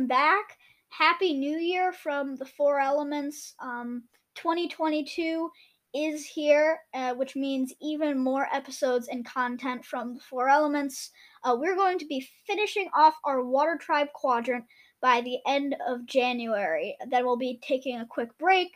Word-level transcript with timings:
Welcome 0.00 0.16
back. 0.16 0.56
Happy 0.88 1.34
New 1.34 1.58
Year 1.58 1.92
from 1.92 2.34
the 2.36 2.46
Four 2.46 2.80
Elements. 2.80 3.54
Um, 3.60 4.04
2022 4.34 5.50
is 5.92 6.24
here, 6.24 6.78
uh, 6.94 7.12
which 7.12 7.36
means 7.36 7.74
even 7.82 8.18
more 8.18 8.48
episodes 8.50 9.08
and 9.08 9.26
content 9.26 9.84
from 9.84 10.14
the 10.14 10.20
Four 10.20 10.48
Elements. 10.48 11.10
Uh, 11.44 11.54
we're 11.60 11.76
going 11.76 11.98
to 11.98 12.06
be 12.06 12.26
finishing 12.46 12.88
off 12.96 13.14
our 13.26 13.44
Water 13.44 13.76
Tribe 13.78 14.08
quadrant 14.14 14.64
by 15.02 15.20
the 15.20 15.36
end 15.46 15.76
of 15.86 16.06
January. 16.06 16.96
Then 17.10 17.26
we'll 17.26 17.36
be 17.36 17.60
taking 17.60 18.00
a 18.00 18.06
quick 18.06 18.30
break 18.38 18.70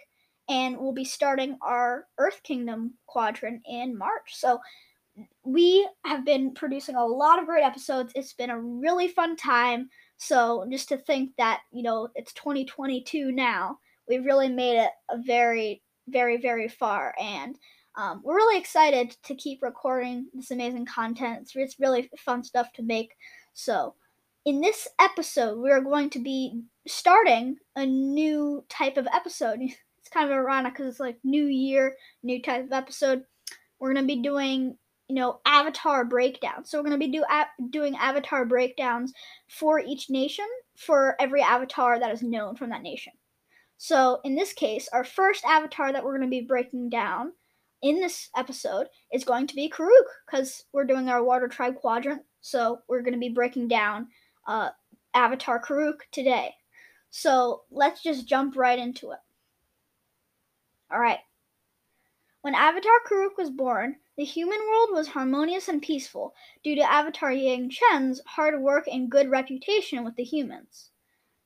and 0.50 0.76
we'll 0.76 0.92
be 0.92 1.06
starting 1.06 1.56
our 1.62 2.06
Earth 2.18 2.42
Kingdom 2.42 2.98
quadrant 3.06 3.62
in 3.66 3.96
March. 3.96 4.34
So 4.34 4.60
we 5.42 5.88
have 6.04 6.26
been 6.26 6.52
producing 6.52 6.96
a 6.96 7.06
lot 7.06 7.38
of 7.38 7.46
great 7.46 7.64
episodes. 7.64 8.12
It's 8.14 8.34
been 8.34 8.50
a 8.50 8.60
really 8.60 9.08
fun 9.08 9.36
time. 9.36 9.88
So 10.16 10.66
just 10.70 10.88
to 10.90 10.96
think 10.96 11.32
that, 11.38 11.60
you 11.72 11.82
know, 11.82 12.08
it's 12.14 12.32
2022 12.32 13.32
now, 13.32 13.78
we've 14.08 14.24
really 14.24 14.48
made 14.48 14.78
it 14.78 14.90
a 15.10 15.18
very, 15.18 15.82
very, 16.08 16.36
very 16.40 16.68
far. 16.68 17.14
And 17.20 17.58
um, 17.96 18.22
we're 18.24 18.36
really 18.36 18.58
excited 18.58 19.16
to 19.24 19.34
keep 19.34 19.62
recording 19.62 20.26
this 20.34 20.50
amazing 20.50 20.86
content. 20.86 21.42
It's, 21.42 21.52
it's 21.54 21.80
really 21.80 22.10
fun 22.18 22.42
stuff 22.42 22.72
to 22.74 22.82
make. 22.82 23.14
So 23.52 23.94
in 24.44 24.60
this 24.60 24.88
episode, 25.00 25.58
we 25.58 25.70
are 25.70 25.80
going 25.80 26.10
to 26.10 26.18
be 26.18 26.62
starting 26.86 27.56
a 27.76 27.86
new 27.86 28.64
type 28.68 28.96
of 28.96 29.08
episode. 29.12 29.60
It's 30.04 30.12
kind 30.12 30.30
of 30.30 30.36
ironic 30.36 30.74
because 30.74 30.86
it's 30.86 31.00
like 31.00 31.16
new 31.24 31.46
year, 31.46 31.96
new 32.22 32.42
type 32.42 32.66
of 32.66 32.72
episode. 32.72 33.24
We're 33.78 33.94
going 33.94 34.06
to 34.06 34.14
be 34.14 34.20
doing 34.20 34.76
you 35.08 35.14
know 35.14 35.40
avatar 35.44 36.04
breakdowns 36.04 36.70
so 36.70 36.78
we're 36.78 36.88
going 36.88 36.98
to 36.98 37.06
be 37.06 37.12
do, 37.12 37.24
doing 37.70 37.94
avatar 37.96 38.44
breakdowns 38.44 39.12
for 39.48 39.78
each 39.78 40.08
nation 40.08 40.46
for 40.76 41.14
every 41.20 41.42
avatar 41.42 42.00
that 42.00 42.12
is 42.12 42.22
known 42.22 42.56
from 42.56 42.70
that 42.70 42.82
nation. 42.82 43.12
So 43.76 44.20
in 44.24 44.34
this 44.34 44.52
case 44.52 44.88
our 44.92 45.04
first 45.04 45.44
avatar 45.44 45.92
that 45.92 46.04
we're 46.04 46.16
going 46.16 46.30
to 46.30 46.40
be 46.40 46.46
breaking 46.46 46.88
down 46.90 47.32
in 47.82 48.00
this 48.00 48.30
episode 48.34 48.86
is 49.12 49.24
going 49.24 49.46
to 49.46 49.54
be 49.54 49.70
kuruk 49.70 50.08
because 50.26 50.64
we're 50.72 50.86
doing 50.86 51.10
our 51.10 51.22
water 51.22 51.48
tribe 51.48 51.76
quadrant. 51.76 52.22
So 52.40 52.78
we're 52.88 53.02
going 53.02 53.12
to 53.12 53.20
be 53.20 53.28
breaking 53.28 53.68
down 53.68 54.08
uh, 54.46 54.70
avatar 55.12 55.62
kuruk 55.62 55.98
today. 56.10 56.54
So 57.10 57.62
let's 57.70 58.02
just 58.02 58.26
jump 58.26 58.56
right 58.56 58.78
into 58.78 59.10
it. 59.10 59.18
All 60.90 60.98
right. 60.98 61.18
When 62.40 62.54
avatar 62.54 62.90
kuruk 63.06 63.36
was 63.36 63.50
born 63.50 63.96
the 64.16 64.24
human 64.24 64.60
world 64.70 64.90
was 64.92 65.08
harmonious 65.08 65.66
and 65.66 65.82
peaceful 65.82 66.34
due 66.62 66.76
to 66.76 66.90
Avatar 66.92 67.30
Yangchen's 67.30 68.22
hard 68.26 68.60
work 68.60 68.86
and 68.86 69.10
good 69.10 69.28
reputation 69.28 70.04
with 70.04 70.14
the 70.14 70.22
humans. 70.22 70.90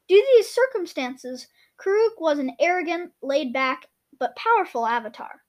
Due 0.06 0.20
to 0.20 0.28
these 0.36 0.52
circumstances, 0.52 1.48
Kuruk 1.80 2.20
was 2.20 2.39
an 2.39 2.52
arrogant, 2.61 3.12
laid 3.23 3.55
back, 3.55 3.86
but 4.18 4.36
powerful 4.36 4.84
avatar. 4.84 5.40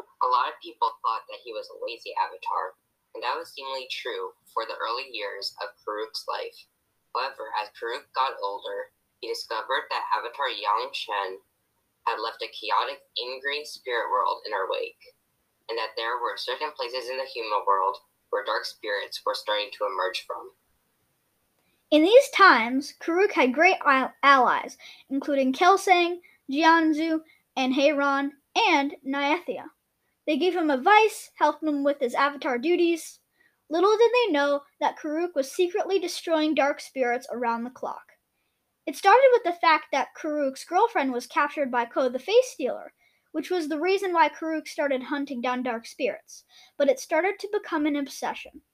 A 0.00 0.28
lot 0.28 0.48
of 0.48 0.62
people 0.62 0.88
thought 1.04 1.28
that 1.28 1.44
he 1.44 1.52
was 1.52 1.68
a 1.68 1.84
lazy 1.84 2.16
avatar, 2.16 2.72
and 3.14 3.20
that 3.20 3.36
was 3.36 3.52
seemingly 3.52 3.88
true 3.90 4.32
for 4.54 4.64
the 4.64 4.78
early 4.80 5.12
years 5.12 5.52
of 5.60 5.76
Kuruk's 5.84 6.24
life. 6.24 6.56
However, 7.12 7.52
as 7.60 7.68
Kuruk 7.76 8.08
got 8.16 8.40
older, 8.40 8.88
he 9.20 9.28
discovered 9.28 9.84
that 9.92 10.08
Avatar 10.16 10.48
Yangchen 10.48 11.44
had 12.08 12.20
left 12.24 12.40
a 12.40 12.48
chaotic, 12.48 13.04
angry 13.20 13.64
spirit 13.64 14.08
world 14.08 14.40
in 14.46 14.52
her 14.52 14.68
wake 14.70 15.15
and 15.68 15.78
that 15.78 15.94
there 15.96 16.18
were 16.18 16.36
certain 16.36 16.72
places 16.72 17.08
in 17.08 17.16
the 17.16 17.24
human 17.24 17.60
world 17.66 17.96
where 18.30 18.44
dark 18.44 18.64
spirits 18.64 19.22
were 19.24 19.34
starting 19.34 19.70
to 19.72 19.86
emerge 19.86 20.24
from. 20.26 20.50
In 21.90 22.02
these 22.02 22.28
times, 22.30 22.94
Kuruk 23.00 23.32
had 23.32 23.54
great 23.54 23.76
allies, 24.22 24.76
including 25.08 25.52
Kelsang, 25.52 26.20
Jianzhu, 26.50 27.20
and 27.56 27.74
Heiran, 27.74 28.30
and 28.56 28.96
Nyethia. 29.06 29.66
They 30.26 30.36
gave 30.36 30.56
him 30.56 30.70
advice, 30.70 31.30
helped 31.38 31.62
him 31.62 31.84
with 31.84 32.00
his 32.00 32.14
avatar 32.14 32.58
duties. 32.58 33.20
Little 33.70 33.96
did 33.96 34.10
they 34.12 34.32
know 34.32 34.62
that 34.80 34.98
Kuruk 34.98 35.34
was 35.34 35.52
secretly 35.52 35.98
destroying 35.98 36.54
dark 36.54 36.80
spirits 36.80 37.28
around 37.30 37.64
the 37.64 37.70
clock. 37.70 38.12
It 38.86 38.96
started 38.96 39.28
with 39.32 39.44
the 39.44 39.60
fact 39.60 39.86
that 39.92 40.14
Kuruk's 40.20 40.64
girlfriend 40.64 41.12
was 41.12 41.26
captured 41.26 41.70
by 41.70 41.84
Koh 41.84 42.08
the 42.08 42.18
Face 42.18 42.50
Stealer, 42.52 42.92
which 43.36 43.52
was 43.52 43.68
the 43.68 43.76
reason 43.76 44.16
why 44.16 44.32
Kuruk 44.32 44.64
started 44.64 45.12
hunting 45.12 45.44
down 45.44 45.60
dark 45.60 45.84
spirits, 45.84 46.48
but 46.80 46.88
it 46.88 46.96
started 46.96 47.36
to 47.36 47.52
become 47.52 47.84
an 47.84 47.92
obsession. 47.92 48.64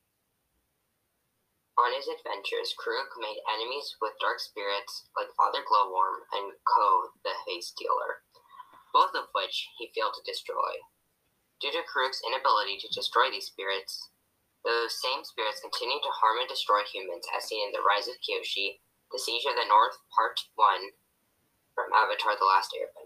On 1.75 1.91
his 1.91 2.07
adventures, 2.07 2.71
Kuruk 2.79 3.11
made 3.19 3.43
enemies 3.51 3.99
with 3.99 4.15
dark 4.23 4.39
spirits 4.39 5.11
like 5.19 5.35
Father 5.35 5.67
Glowworm 5.67 6.23
and 6.39 6.55
Koh, 6.63 7.11
the 7.27 7.35
Face 7.43 7.75
Stealer, 7.75 8.23
both 8.95 9.11
of 9.19 9.35
which 9.35 9.67
he 9.83 9.91
failed 9.91 10.15
to 10.15 10.31
destroy. 10.31 10.79
Due 11.59 11.75
to 11.75 11.83
Kuruk's 11.83 12.23
inability 12.23 12.79
to 12.87 12.95
destroy 12.95 13.35
these 13.35 13.51
spirits, 13.51 14.15
those 14.63 14.95
same 14.95 15.27
spirits 15.27 15.59
continue 15.59 15.99
to 15.99 16.19
harm 16.23 16.39
and 16.39 16.47
destroy 16.47 16.87
humans, 16.87 17.27
as 17.35 17.51
seen 17.51 17.67
in 17.67 17.75
The 17.75 17.83
Rise 17.83 18.07
of 18.07 18.15
Kyoshi, 18.23 18.79
The 19.11 19.19
Siege 19.19 19.43
of 19.43 19.59
the 19.59 19.67
North, 19.67 19.99
Part 20.15 20.39
1, 20.55 20.95
from 21.75 21.91
Avatar 21.91 22.39
The 22.39 22.47
Last 22.47 22.71
Airbender 22.79 23.02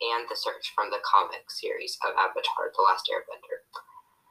and 0.00 0.28
the 0.28 0.36
search 0.36 0.72
from 0.74 0.90
the 0.90 1.02
comic 1.04 1.50
series 1.50 1.98
of 2.06 2.14
Avatar 2.14 2.70
The 2.74 2.82
Last 2.82 3.10
Airbender. 3.10 3.66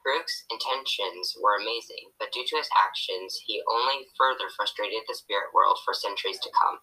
Kuruk's 0.06 0.46
intentions 0.50 1.36
were 1.42 1.58
amazing, 1.60 2.12
but 2.20 2.32
due 2.32 2.46
to 2.48 2.58
his 2.58 2.70
actions, 2.72 3.42
he 3.46 3.62
only 3.70 4.08
further 4.18 4.50
frustrated 4.56 5.04
the 5.08 5.16
spirit 5.16 5.54
world 5.54 5.78
for 5.84 5.94
centuries 5.94 6.40
to 6.40 6.50
come. 6.56 6.80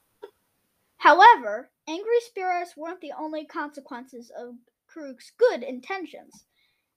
However, 0.99 1.71
angry 1.89 2.21
spirits 2.21 2.77
weren't 2.77 3.01
the 3.01 3.13
only 3.19 3.47
consequences 3.47 4.31
of 4.37 4.57
Kuruk's 4.89 5.33
good 5.39 5.63
intentions. 5.63 6.47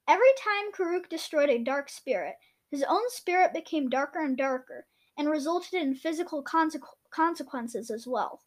Every 0.07 0.33
time 0.37 0.71
Kuruk 0.71 1.09
destroyed 1.09 1.49
a 1.49 1.63
dark 1.63 1.89
spirit, 1.89 2.35
his 2.71 2.83
own 2.83 3.09
spirit 3.09 3.53
became 3.53 3.89
darker 3.89 4.19
and 4.19 4.37
darker 4.37 4.85
and 5.17 5.29
resulted 5.29 5.81
in 5.81 5.95
physical 5.95 6.43
consequ- 6.43 6.87
consequences 7.11 7.89
as 7.89 8.05
well. 8.07 8.41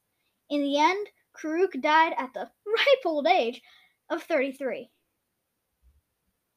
In 0.49 0.63
the 0.63 0.79
end, 0.79 1.09
Kuruk 1.41 1.81
died 1.81 2.15
at 2.19 2.33
the 2.35 2.41
ripe 2.67 3.05
old 3.05 3.27
age 3.27 3.63
of 4.11 4.23
33. 4.23 4.91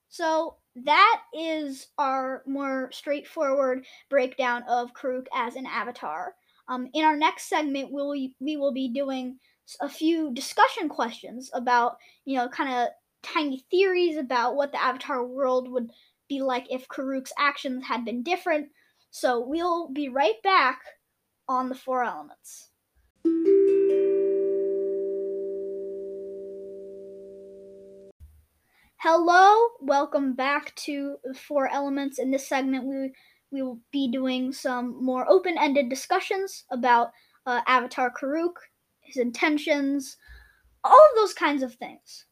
So 0.09 0.57
that 0.75 1.21
is 1.33 1.87
our 1.97 2.43
more 2.45 2.89
straightforward 2.91 3.85
breakdown 4.09 4.63
of 4.69 4.93
Kuruk 4.93 5.27
as 5.33 5.55
an 5.55 5.65
avatar. 5.65 6.35
Um, 6.67 6.89
in 6.93 7.03
our 7.03 7.15
next 7.15 7.49
segment, 7.49 7.91
we'll, 7.91 8.11
we 8.39 8.57
will 8.57 8.73
be 8.73 8.89
doing 8.89 9.37
a 9.81 9.89
few 9.89 10.33
discussion 10.33 10.89
questions 10.89 11.49
about, 11.53 11.97
you 12.25 12.37
know, 12.37 12.47
kind 12.47 12.73
of 12.73 12.89
tiny 13.21 13.65
theories 13.71 14.17
about 14.17 14.55
what 14.55 14.71
the 14.71 14.81
avatar 14.81 15.25
world 15.25 15.69
would 15.71 15.89
be 16.29 16.41
like 16.41 16.65
if 16.69 16.87
Kuruk's 16.87 17.33
actions 17.37 17.85
had 17.85 18.05
been 18.05 18.23
different. 18.23 18.69
So 19.11 19.39
we'll 19.39 19.89
be 19.89 20.09
right 20.09 20.41
back 20.43 20.81
on 21.47 21.69
the 21.69 21.75
four 21.75 22.03
elements. 22.03 22.69
Hello, 29.05 29.67
welcome 29.81 30.33
back 30.33 30.73
to 30.75 31.17
Four 31.35 31.67
Elements. 31.67 32.19
In 32.19 32.31
this 32.31 32.47
segment, 32.47 32.85
we 32.85 33.11
we 33.51 33.61
will 33.61 33.81
be 33.91 34.09
doing 34.09 34.53
some 34.53 35.03
more 35.03 35.29
open-ended 35.29 35.89
discussions 35.89 36.63
about 36.71 37.11
uh, 37.45 37.59
Avatar 37.67 38.13
Kuruk, 38.17 38.53
his 39.01 39.17
intentions, 39.17 40.15
all 40.85 40.93
of 40.93 41.17
those 41.17 41.33
kinds 41.33 41.63
of 41.63 41.75
things. 41.75 42.27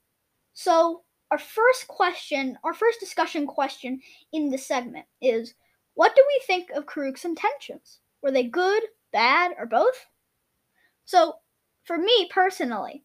So, 0.53 1.01
our 1.29 1.37
first 1.37 1.89
question, 1.89 2.57
our 2.63 2.73
first 2.73 3.01
discussion 3.01 3.47
question 3.47 3.99
in 4.31 4.49
this 4.49 4.65
segment 4.65 5.07
is, 5.21 5.53
what 5.95 6.15
do 6.15 6.23
we 6.25 6.41
think 6.47 6.69
of 6.69 6.85
Kuruk's 6.85 7.25
intentions? 7.25 7.99
Were 8.23 8.31
they 8.31 8.43
good, 8.43 8.83
bad, 9.11 9.51
or 9.59 9.65
both? 9.65 10.05
So, 11.03 11.33
for 11.83 11.97
me 11.97 12.29
personally, 12.31 13.03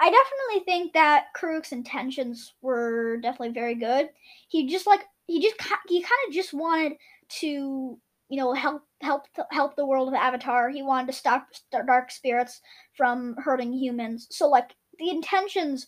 I 0.00 0.10
definitely 0.10 0.64
think 0.64 0.94
that 0.94 1.26
Kuruk's 1.36 1.72
intentions 1.72 2.54
were 2.62 3.18
definitely 3.18 3.52
very 3.52 3.74
good. 3.74 4.08
He 4.48 4.66
just 4.66 4.86
like 4.86 5.02
he 5.26 5.40
just 5.42 5.56
he 5.88 6.00
kind 6.00 6.12
of 6.26 6.34
just 6.34 6.54
wanted 6.54 6.94
to 7.40 7.46
you 7.46 8.36
know 8.36 8.54
help 8.54 8.82
help 9.02 9.26
help 9.50 9.76
the 9.76 9.86
world 9.86 10.08
of 10.08 10.14
Avatar. 10.14 10.70
He 10.70 10.82
wanted 10.82 11.08
to 11.08 11.18
stop 11.18 11.48
dark 11.70 12.10
spirits 12.10 12.62
from 12.96 13.36
hurting 13.44 13.74
humans. 13.74 14.26
So 14.30 14.48
like 14.48 14.74
the 14.98 15.10
intentions 15.10 15.86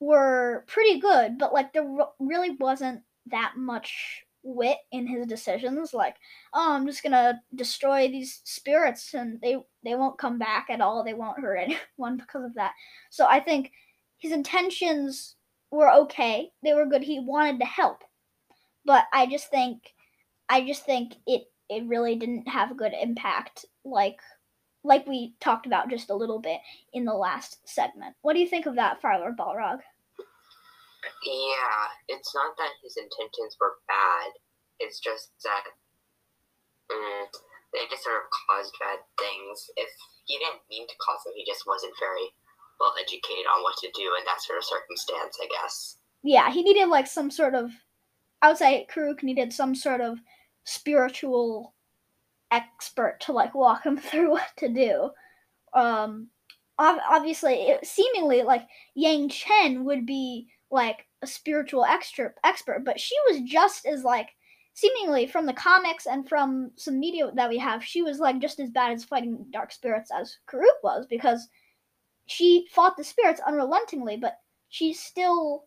were 0.00 0.64
pretty 0.66 1.00
good, 1.00 1.38
but 1.38 1.54
like 1.54 1.72
there 1.72 1.86
really 2.18 2.56
wasn't 2.60 3.00
that 3.30 3.54
much 3.56 4.24
wit 4.42 4.78
in 4.92 5.06
his 5.06 5.26
decisions 5.26 5.92
like 5.92 6.16
oh 6.54 6.72
i'm 6.72 6.86
just 6.86 7.02
gonna 7.02 7.40
destroy 7.54 8.08
these 8.08 8.40
spirits 8.44 9.12
and 9.14 9.40
they 9.40 9.56
they 9.84 9.94
won't 9.94 10.18
come 10.18 10.38
back 10.38 10.66
at 10.68 10.80
all. 10.80 11.02
They 11.02 11.14
won't 11.14 11.40
hurt 11.40 11.56
anyone 11.98 12.18
because 12.18 12.44
of 12.44 12.54
that. 12.54 12.72
So 13.10 13.26
i 13.28 13.40
think 13.40 13.72
his 14.18 14.32
intentions 14.32 15.36
were 15.70 15.90
okay. 15.90 16.50
They 16.62 16.74
were 16.74 16.84
good. 16.86 17.02
He 17.02 17.20
wanted 17.20 17.60
to 17.60 17.66
help. 17.66 18.02
But 18.84 19.04
i 19.12 19.26
just 19.26 19.50
think 19.50 19.94
i 20.48 20.66
just 20.66 20.84
think 20.84 21.14
it 21.26 21.42
it 21.68 21.86
really 21.86 22.16
didn't 22.16 22.48
have 22.48 22.70
a 22.70 22.74
good 22.74 22.92
impact 23.00 23.64
like 23.84 24.20
like 24.82 25.06
we 25.06 25.34
talked 25.40 25.66
about 25.66 25.90
just 25.90 26.10
a 26.10 26.14
little 26.14 26.40
bit 26.40 26.58
in 26.94 27.04
the 27.04 27.12
last 27.12 27.58
segment. 27.68 28.14
What 28.22 28.32
do 28.32 28.40
you 28.40 28.48
think 28.48 28.64
of 28.66 28.76
that, 28.76 29.02
Fire 29.02 29.18
Lord 29.18 29.36
Balrog? 29.36 29.80
Yeah, 31.24 31.80
it's 32.08 32.34
not 32.34 32.56
that 32.56 32.80
his 32.82 32.96
intentions 32.96 33.56
were 33.60 33.80
bad. 33.88 34.32
It's 34.80 35.00
just 35.00 35.32
that 35.44 35.64
mm, 36.90 37.24
they 37.72 37.86
just 37.90 38.04
sort 38.04 38.24
of 38.24 38.32
caused 38.48 38.74
bad 38.80 39.00
things. 39.18 39.70
If 39.76 39.88
he 40.26 40.38
didn't 40.38 40.64
mean 40.70 40.86
to 40.88 41.00
cause 41.00 41.24
them, 41.24 41.34
he 41.36 41.44
just 41.44 41.66
wasn't 41.66 41.94
very 42.00 42.32
well 42.80 42.94
educated 43.00 43.44
on 43.46 43.62
what 43.62 43.76
to 43.78 43.90
do 43.94 44.08
in 44.18 44.24
that 44.24 44.40
sort 44.40 44.58
of 44.58 44.64
circumstance, 44.64 45.36
I 45.40 45.48
guess. 45.48 45.96
Yeah, 46.22 46.50
he 46.50 46.62
needed 46.62 46.88
like 46.88 47.06
some 47.06 47.30
sort 47.30 47.54
of 47.54 47.70
I 48.42 48.48
would 48.48 48.56
say 48.56 48.86
Kuruk 48.92 49.22
needed 49.22 49.52
some 49.52 49.74
sort 49.74 50.00
of 50.00 50.18
spiritual 50.64 51.74
expert 52.50 53.20
to 53.20 53.32
like 53.32 53.54
walk 53.54 53.84
him 53.84 53.96
through 53.98 54.30
what 54.32 54.48
to 54.58 54.68
do. 54.68 55.10
Um 55.72 56.28
obviously 56.78 57.54
it, 57.68 57.86
seemingly 57.86 58.42
like 58.42 58.66
Yangchen 58.96 59.84
would 59.84 60.06
be 60.06 60.48
like 60.70 61.06
a 61.22 61.26
spiritual 61.26 61.84
expert 61.84 62.36
expert, 62.44 62.84
but 62.84 63.00
she 63.00 63.14
was 63.28 63.40
just 63.42 63.86
as 63.86 64.04
like 64.04 64.30
seemingly 64.74 65.26
from 65.26 65.46
the 65.46 65.52
comics 65.52 66.06
and 66.06 66.28
from 66.28 66.70
some 66.76 66.98
media 66.98 67.30
that 67.34 67.48
we 67.48 67.58
have, 67.58 67.84
she 67.84 68.02
was 68.02 68.18
like 68.18 68.38
just 68.38 68.60
as 68.60 68.70
bad 68.70 68.92
as 68.92 69.04
fighting 69.04 69.44
dark 69.52 69.72
spirits 69.72 70.10
as 70.10 70.38
Kuruk 70.48 70.82
was 70.82 71.06
because 71.06 71.48
she 72.26 72.66
fought 72.70 72.96
the 72.96 73.04
spirits 73.04 73.40
unrelentingly, 73.46 74.16
but 74.16 74.38
she 74.68 74.92
still 74.92 75.64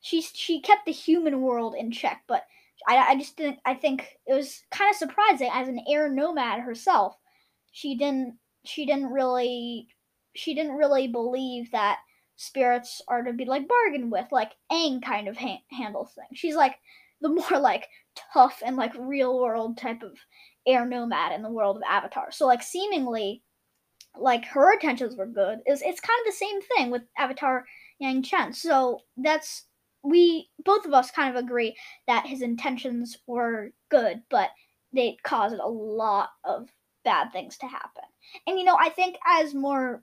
she 0.00 0.20
she 0.20 0.60
kept 0.60 0.84
the 0.84 0.92
human 0.92 1.40
world 1.40 1.74
in 1.76 1.90
check. 1.90 2.22
But 2.26 2.44
I, 2.88 3.12
I 3.12 3.16
just 3.16 3.36
didn't. 3.36 3.60
I 3.64 3.74
think 3.74 4.18
it 4.26 4.34
was 4.34 4.62
kind 4.70 4.90
of 4.90 4.96
surprising 4.96 5.50
as 5.52 5.68
an 5.68 5.80
air 5.88 6.08
nomad 6.08 6.60
herself. 6.60 7.16
She 7.70 7.96
didn't 7.96 8.36
she 8.64 8.84
didn't 8.84 9.12
really 9.12 9.88
she 10.34 10.54
didn't 10.54 10.76
really 10.76 11.08
believe 11.08 11.70
that 11.70 11.98
spirits 12.42 13.00
are 13.08 13.22
to 13.22 13.32
be 13.32 13.44
like 13.44 13.68
bargained 13.68 14.10
with, 14.10 14.26
like 14.32 14.52
Aang 14.70 15.02
kind 15.02 15.28
of 15.28 15.36
ha- 15.36 15.62
handles 15.70 16.12
things. 16.14 16.38
She's 16.38 16.56
like 16.56 16.76
the 17.20 17.28
more 17.28 17.60
like 17.60 17.88
tough 18.34 18.62
and 18.64 18.76
like 18.76 18.92
real 18.98 19.38
world 19.40 19.78
type 19.78 20.02
of 20.02 20.18
air 20.66 20.84
nomad 20.84 21.32
in 21.32 21.42
the 21.42 21.50
world 21.50 21.76
of 21.76 21.82
Avatar. 21.88 22.32
So 22.32 22.46
like 22.46 22.62
seemingly 22.62 23.42
like 24.18 24.44
her 24.46 24.72
intentions 24.72 25.16
were 25.16 25.26
good. 25.26 25.60
It's 25.64 25.82
it's 25.82 26.00
kind 26.00 26.18
of 26.20 26.26
the 26.26 26.36
same 26.36 26.60
thing 26.62 26.90
with 26.90 27.02
Avatar 27.16 27.64
Yangchen. 28.02 28.54
So 28.54 29.00
that's 29.16 29.64
we 30.02 30.48
both 30.64 30.84
of 30.84 30.92
us 30.92 31.10
kind 31.10 31.34
of 31.34 31.42
agree 31.42 31.76
that 32.06 32.26
his 32.26 32.42
intentions 32.42 33.18
were 33.26 33.70
good, 33.88 34.22
but 34.28 34.50
they 34.92 35.16
caused 35.22 35.54
a 35.54 35.66
lot 35.66 36.30
of 36.44 36.68
bad 37.04 37.32
things 37.32 37.56
to 37.58 37.66
happen. 37.66 38.04
And 38.46 38.58
you 38.58 38.64
know, 38.64 38.76
I 38.78 38.90
think 38.90 39.16
as 39.26 39.54
more 39.54 40.02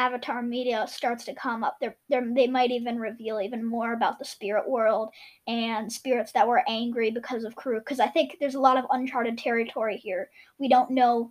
Avatar 0.00 0.40
media 0.40 0.86
starts 0.88 1.24
to 1.26 1.34
come 1.34 1.62
up, 1.62 1.76
they 1.80 1.90
they 2.08 2.46
might 2.46 2.70
even 2.70 2.98
reveal 2.98 3.38
even 3.38 3.62
more 3.62 3.92
about 3.92 4.18
the 4.18 4.24
spirit 4.24 4.68
world 4.68 5.10
and 5.46 5.92
spirits 5.92 6.32
that 6.32 6.48
were 6.48 6.64
angry 6.68 7.10
because 7.10 7.44
of 7.44 7.54
Kuruk. 7.54 7.80
Because 7.80 8.00
I 8.00 8.06
think 8.06 8.38
there's 8.40 8.54
a 8.54 8.60
lot 8.60 8.78
of 8.78 8.86
uncharted 8.90 9.36
territory 9.36 9.98
here. 9.98 10.30
We 10.58 10.68
don't 10.68 10.90
know 10.90 11.30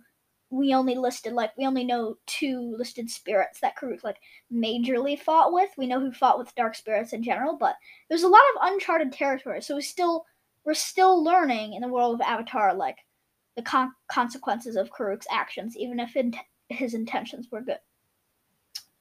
we 0.50 0.72
only 0.74 0.94
listed 0.94 1.32
like 1.32 1.50
we 1.58 1.66
only 1.66 1.82
know 1.84 2.16
two 2.26 2.74
listed 2.78 3.10
spirits 3.10 3.58
that 3.60 3.76
Kuruk 3.76 4.04
like 4.04 4.18
majorly 4.52 5.18
fought 5.18 5.52
with. 5.52 5.70
We 5.76 5.86
know 5.88 6.00
who 6.00 6.12
fought 6.12 6.38
with 6.38 6.54
dark 6.54 6.76
spirits 6.76 7.12
in 7.12 7.24
general, 7.24 7.56
but 7.56 7.74
there's 8.08 8.24
a 8.24 8.28
lot 8.28 8.42
of 8.54 8.72
uncharted 8.72 9.12
territory. 9.12 9.62
So 9.62 9.74
we 9.76 9.82
still 9.82 10.24
we're 10.64 10.74
still 10.74 11.24
learning 11.24 11.74
in 11.74 11.82
the 11.82 11.88
world 11.88 12.14
of 12.14 12.20
Avatar 12.20 12.72
like 12.74 12.98
the 13.56 13.62
con- 13.62 13.94
consequences 14.08 14.76
of 14.76 14.90
Kuruk's 14.90 15.26
actions, 15.30 15.76
even 15.76 15.98
if 15.98 16.14
in- 16.16 16.34
his 16.68 16.94
intentions 16.94 17.48
were 17.50 17.62
good. 17.62 17.78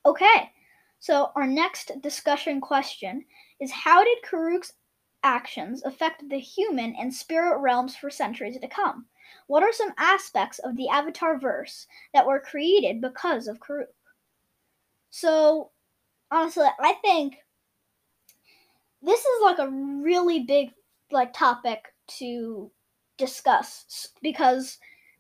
Okay, 0.09 0.51
so 0.97 1.31
our 1.35 1.45
next 1.45 1.91
discussion 2.01 2.59
question 2.59 3.23
is 3.59 3.69
how 3.69 4.03
did 4.03 4.17
Kuruk's 4.27 4.73
actions 5.21 5.83
affect 5.83 6.27
the 6.27 6.39
human 6.39 6.95
and 6.95 7.13
spirit 7.13 7.59
realms 7.59 7.95
for 7.95 8.09
centuries 8.09 8.57
to 8.59 8.67
come? 8.67 9.05
What 9.45 9.61
are 9.61 9.71
some 9.71 9.93
aspects 9.99 10.57
of 10.57 10.75
the 10.75 10.89
Avatar 10.89 11.37
verse 11.37 11.85
that 12.15 12.25
were 12.25 12.39
created 12.39 13.01
because 13.01 13.47
of 13.47 13.59
Kuruk? 13.59 13.93
So, 15.11 15.69
honestly, 16.31 16.65
I 16.79 16.93
think 17.03 17.35
this 19.03 19.19
is 19.19 19.43
like 19.43 19.59
a 19.59 19.69
really 19.69 20.39
big 20.39 20.71
like 21.11 21.33
topic 21.33 21.85
to 22.17 22.71
discuss 23.19 24.07
because 24.23 24.79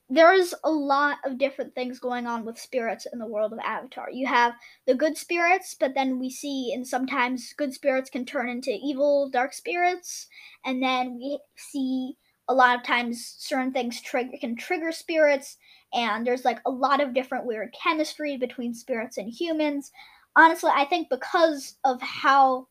there's 0.09 0.55
a 0.63 0.71
lot 0.71 1.17
of 1.23 1.37
different 1.37 1.75
things 1.75 1.99
going 1.99 2.25
on 2.25 2.43
with 2.43 2.59
spirits 2.59 3.05
in 3.13 3.19
the 3.19 3.27
world 3.27 3.53
of 3.53 3.59
Avatar. 3.59 4.09
You 4.11 4.25
have 4.25 4.53
the 4.87 4.95
good 4.95 5.15
spirits, 5.15 5.75
but 5.79 5.93
then 5.93 6.19
we 6.19 6.31
see, 6.31 6.71
and 6.73 6.87
sometimes 6.87 7.53
good 7.53 7.73
spirits 7.73 8.09
can 8.09 8.25
turn 8.25 8.49
into 8.49 8.71
evil, 8.71 9.29
dark 9.29 9.53
spirits, 9.53 10.27
and 10.65 10.81
then 10.81 11.15
we 11.15 11.39
see 11.55 12.15
a 12.47 12.53
lot 12.53 12.75
of 12.75 12.83
times 12.83 13.35
certain 13.37 13.71
things 13.71 14.01
trigger 14.01 14.35
can 14.41 14.55
trigger 14.55 14.91
spirits. 14.91 15.57
And 15.93 16.25
there's 16.25 16.45
like 16.45 16.59
a 16.65 16.71
lot 16.71 17.01
of 17.01 17.13
different 17.13 17.45
weird 17.45 17.73
chemistry 17.83 18.37
between 18.37 18.73
spirits 18.73 19.17
and 19.17 19.29
humans. 19.29 19.91
Honestly 20.35 20.71
i 20.73 20.85
think 20.85 21.09
because 21.09 21.77
of 21.83 22.01
how 22.01 22.67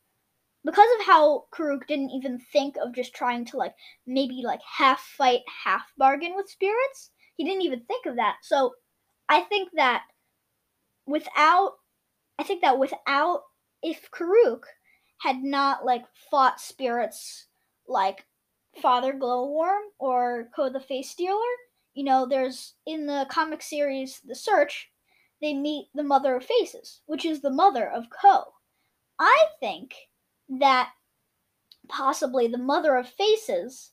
because 0.65 0.89
of 0.99 1.07
how 1.07 1.45
Kuruk 1.53 1.87
didn't 1.87 2.11
even 2.11 2.39
think 2.53 2.77
of 2.77 2.95
just 2.95 3.15
trying 3.15 3.45
to 3.47 3.57
like 3.57 3.75
maybe 4.07 4.43
like 4.45 4.61
half 4.63 5.01
fight 5.01 5.41
half 5.65 5.83
bargain 5.97 6.35
with 6.35 6.49
spirits 6.49 7.11
he 7.39 7.45
didn't 7.45 7.63
even 7.63 7.81
think 7.81 8.05
of 8.05 8.17
that 8.17 8.37
so 8.43 8.75
i 9.31 9.41
think 9.41 9.71
that 9.75 10.03
without 11.07 11.77
i 12.39 12.43
think 12.43 12.61
that 12.61 12.79
without 12.79 13.45
if 13.83 14.11
Kuruk 14.11 14.65
had 15.19 15.43
not 15.43 15.85
like 15.85 16.05
fought 16.31 16.61
spirits 16.61 17.47
like 17.87 18.27
Father 18.81 19.13
Glowworm 19.13 19.83
or 19.99 20.49
Koh 20.55 20.71
the 20.71 20.81
Face 20.81 21.11
Stealer. 21.11 21.39
You 21.95 22.05
know, 22.05 22.27
there's 22.27 22.75
in 22.87 23.07
the 23.07 23.27
comic 23.29 23.63
series 23.63 24.21
The 24.21 24.35
Search, 24.35 24.91
they 25.41 25.55
meet 25.55 25.89
the 25.95 26.05
Mother 26.05 26.37
of 26.37 26.45
Faces, 26.45 27.01
which 27.07 27.25
is 27.25 27.41
the 27.41 27.51
mother 27.51 27.89
of 27.91 28.05
Koh. 28.11 28.53
I 29.19 29.47
think 29.59 29.95
that 30.49 30.91
possibly 31.89 32.47
the 32.47 32.59
Mother 32.59 32.97
of 32.97 33.09
Faces 33.09 33.93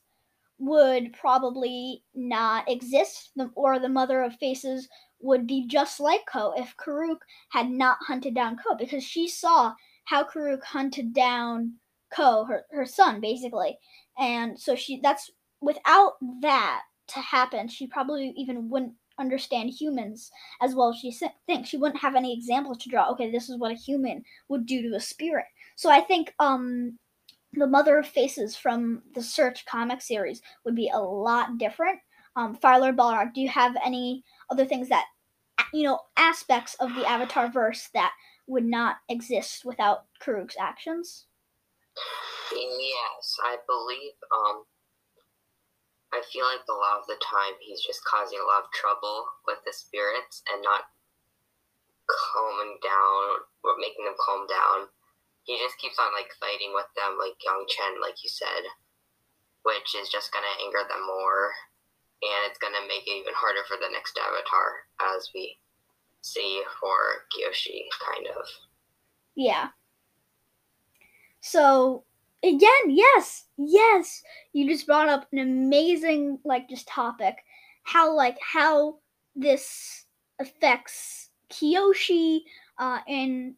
would 0.58 1.12
probably 1.12 2.02
not 2.14 2.68
exist, 2.70 3.32
or 3.54 3.78
the 3.78 3.88
Mother 3.88 4.22
of 4.22 4.36
Faces 4.36 4.88
would 5.20 5.46
be 5.46 5.66
just 5.66 6.00
like 6.00 6.24
Koh 6.26 6.54
if 6.56 6.74
Kuruk 6.76 7.18
had 7.50 7.70
not 7.70 7.98
hunted 8.00 8.34
down 8.34 8.56
Koh, 8.56 8.76
because 8.76 9.04
she 9.04 9.28
saw 9.28 9.74
how 10.04 10.24
Kuruk 10.24 10.62
hunted 10.62 11.12
down 11.12 11.74
Koh, 12.10 12.44
her, 12.44 12.64
her 12.70 12.86
son, 12.86 13.20
basically. 13.20 13.78
And 14.18 14.58
so 14.58 14.74
she 14.74 15.00
that's 15.02 15.30
without 15.60 16.14
that 16.42 16.82
to 17.08 17.20
happen 17.20 17.68
she 17.68 17.86
probably 17.86 18.32
even 18.36 18.68
wouldn't 18.68 18.92
understand 19.18 19.70
humans 19.70 20.30
as 20.60 20.74
well 20.74 20.90
as 20.90 20.96
she 20.96 21.16
thinks. 21.46 21.68
She 21.68 21.76
wouldn't 21.76 22.00
have 22.00 22.14
any 22.14 22.32
examples 22.36 22.78
to 22.78 22.88
draw. 22.88 23.10
Okay 23.10 23.30
this 23.30 23.48
is 23.48 23.58
what 23.58 23.72
a 23.72 23.74
human 23.74 24.22
would 24.48 24.66
do 24.66 24.82
to 24.82 24.96
a 24.96 25.00
spirit. 25.00 25.46
So 25.76 25.90
i 25.90 26.00
think 26.00 26.32
um 26.38 26.98
the 27.56 27.66
mother 27.66 27.98
of 27.98 28.06
faces 28.06 28.56
from 28.56 29.02
the 29.14 29.22
search 29.22 29.64
comic 29.66 30.00
series 30.00 30.42
would 30.64 30.74
be 30.74 30.90
a 30.92 30.98
lot 30.98 31.58
different 31.58 31.98
um 32.36 32.54
Fire 32.54 32.80
Lord 32.80 32.96
Balrog, 32.96 33.34
do 33.34 33.40
you 33.40 33.48
have 33.48 33.76
any 33.84 34.24
other 34.50 34.64
things 34.64 34.88
that 34.88 35.06
you 35.72 35.82
know 35.82 36.00
aspects 36.16 36.74
of 36.80 36.94
the 36.94 37.08
avatar 37.08 37.50
verse 37.50 37.88
that 37.94 38.12
would 38.46 38.64
not 38.64 38.96
exist 39.08 39.64
without 39.64 40.04
Kuruk's 40.22 40.56
actions 40.60 41.26
Yes, 42.52 43.36
I 43.42 43.56
believe. 43.66 44.16
Um, 44.30 44.64
I 46.12 46.22
feel 46.30 46.44
like 46.44 46.64
a 46.68 46.72
lot 46.72 47.00
of 47.00 47.06
the 47.06 47.18
time 47.24 47.58
he's 47.60 47.82
just 47.82 48.04
causing 48.04 48.38
a 48.38 48.46
lot 48.46 48.64
of 48.64 48.72
trouble 48.72 49.26
with 49.46 49.58
the 49.66 49.72
spirits 49.72 50.42
and 50.52 50.62
not 50.62 50.88
calming 52.06 52.78
down 52.82 53.42
or 53.64 53.76
making 53.80 54.04
them 54.04 54.14
calm 54.20 54.46
down. 54.46 54.88
He 55.46 55.56
just 55.58 55.78
keeps 55.78 55.98
on 55.98 56.12
like 56.12 56.30
fighting 56.42 56.74
with 56.74 56.90
them, 56.98 57.16
like 57.18 57.38
Yangchen, 57.38 58.02
like 58.02 58.18
you 58.22 58.28
said, 58.28 58.66
which 59.62 59.94
is 59.94 60.10
just 60.10 60.32
gonna 60.32 60.50
anger 60.62 60.82
them 60.88 61.06
more, 61.06 61.54
and 62.22 62.50
it's 62.50 62.58
gonna 62.58 62.82
make 62.88 63.06
it 63.06 63.22
even 63.22 63.34
harder 63.34 63.62
for 63.66 63.76
the 63.78 63.90
next 63.92 64.18
Avatar, 64.18 64.82
as 65.14 65.30
we 65.34 65.56
see 66.22 66.62
for 66.80 67.22
Kyoshi, 67.30 67.86
kind 68.04 68.26
of. 68.26 68.46
Yeah. 69.36 69.68
So 71.40 72.04
again, 72.42 72.90
yes, 72.90 73.44
yes, 73.56 74.22
you 74.52 74.68
just 74.68 74.86
brought 74.86 75.08
up 75.08 75.28
an 75.32 75.38
amazing 75.38 76.40
like 76.44 76.68
just 76.68 76.88
topic. 76.88 77.36
How 77.84 78.12
like 78.12 78.38
how 78.40 78.98
this 79.36 80.06
affects 80.40 81.30
Kyoshi. 81.50 82.40
Uh, 82.78 82.98
c- 83.06 83.54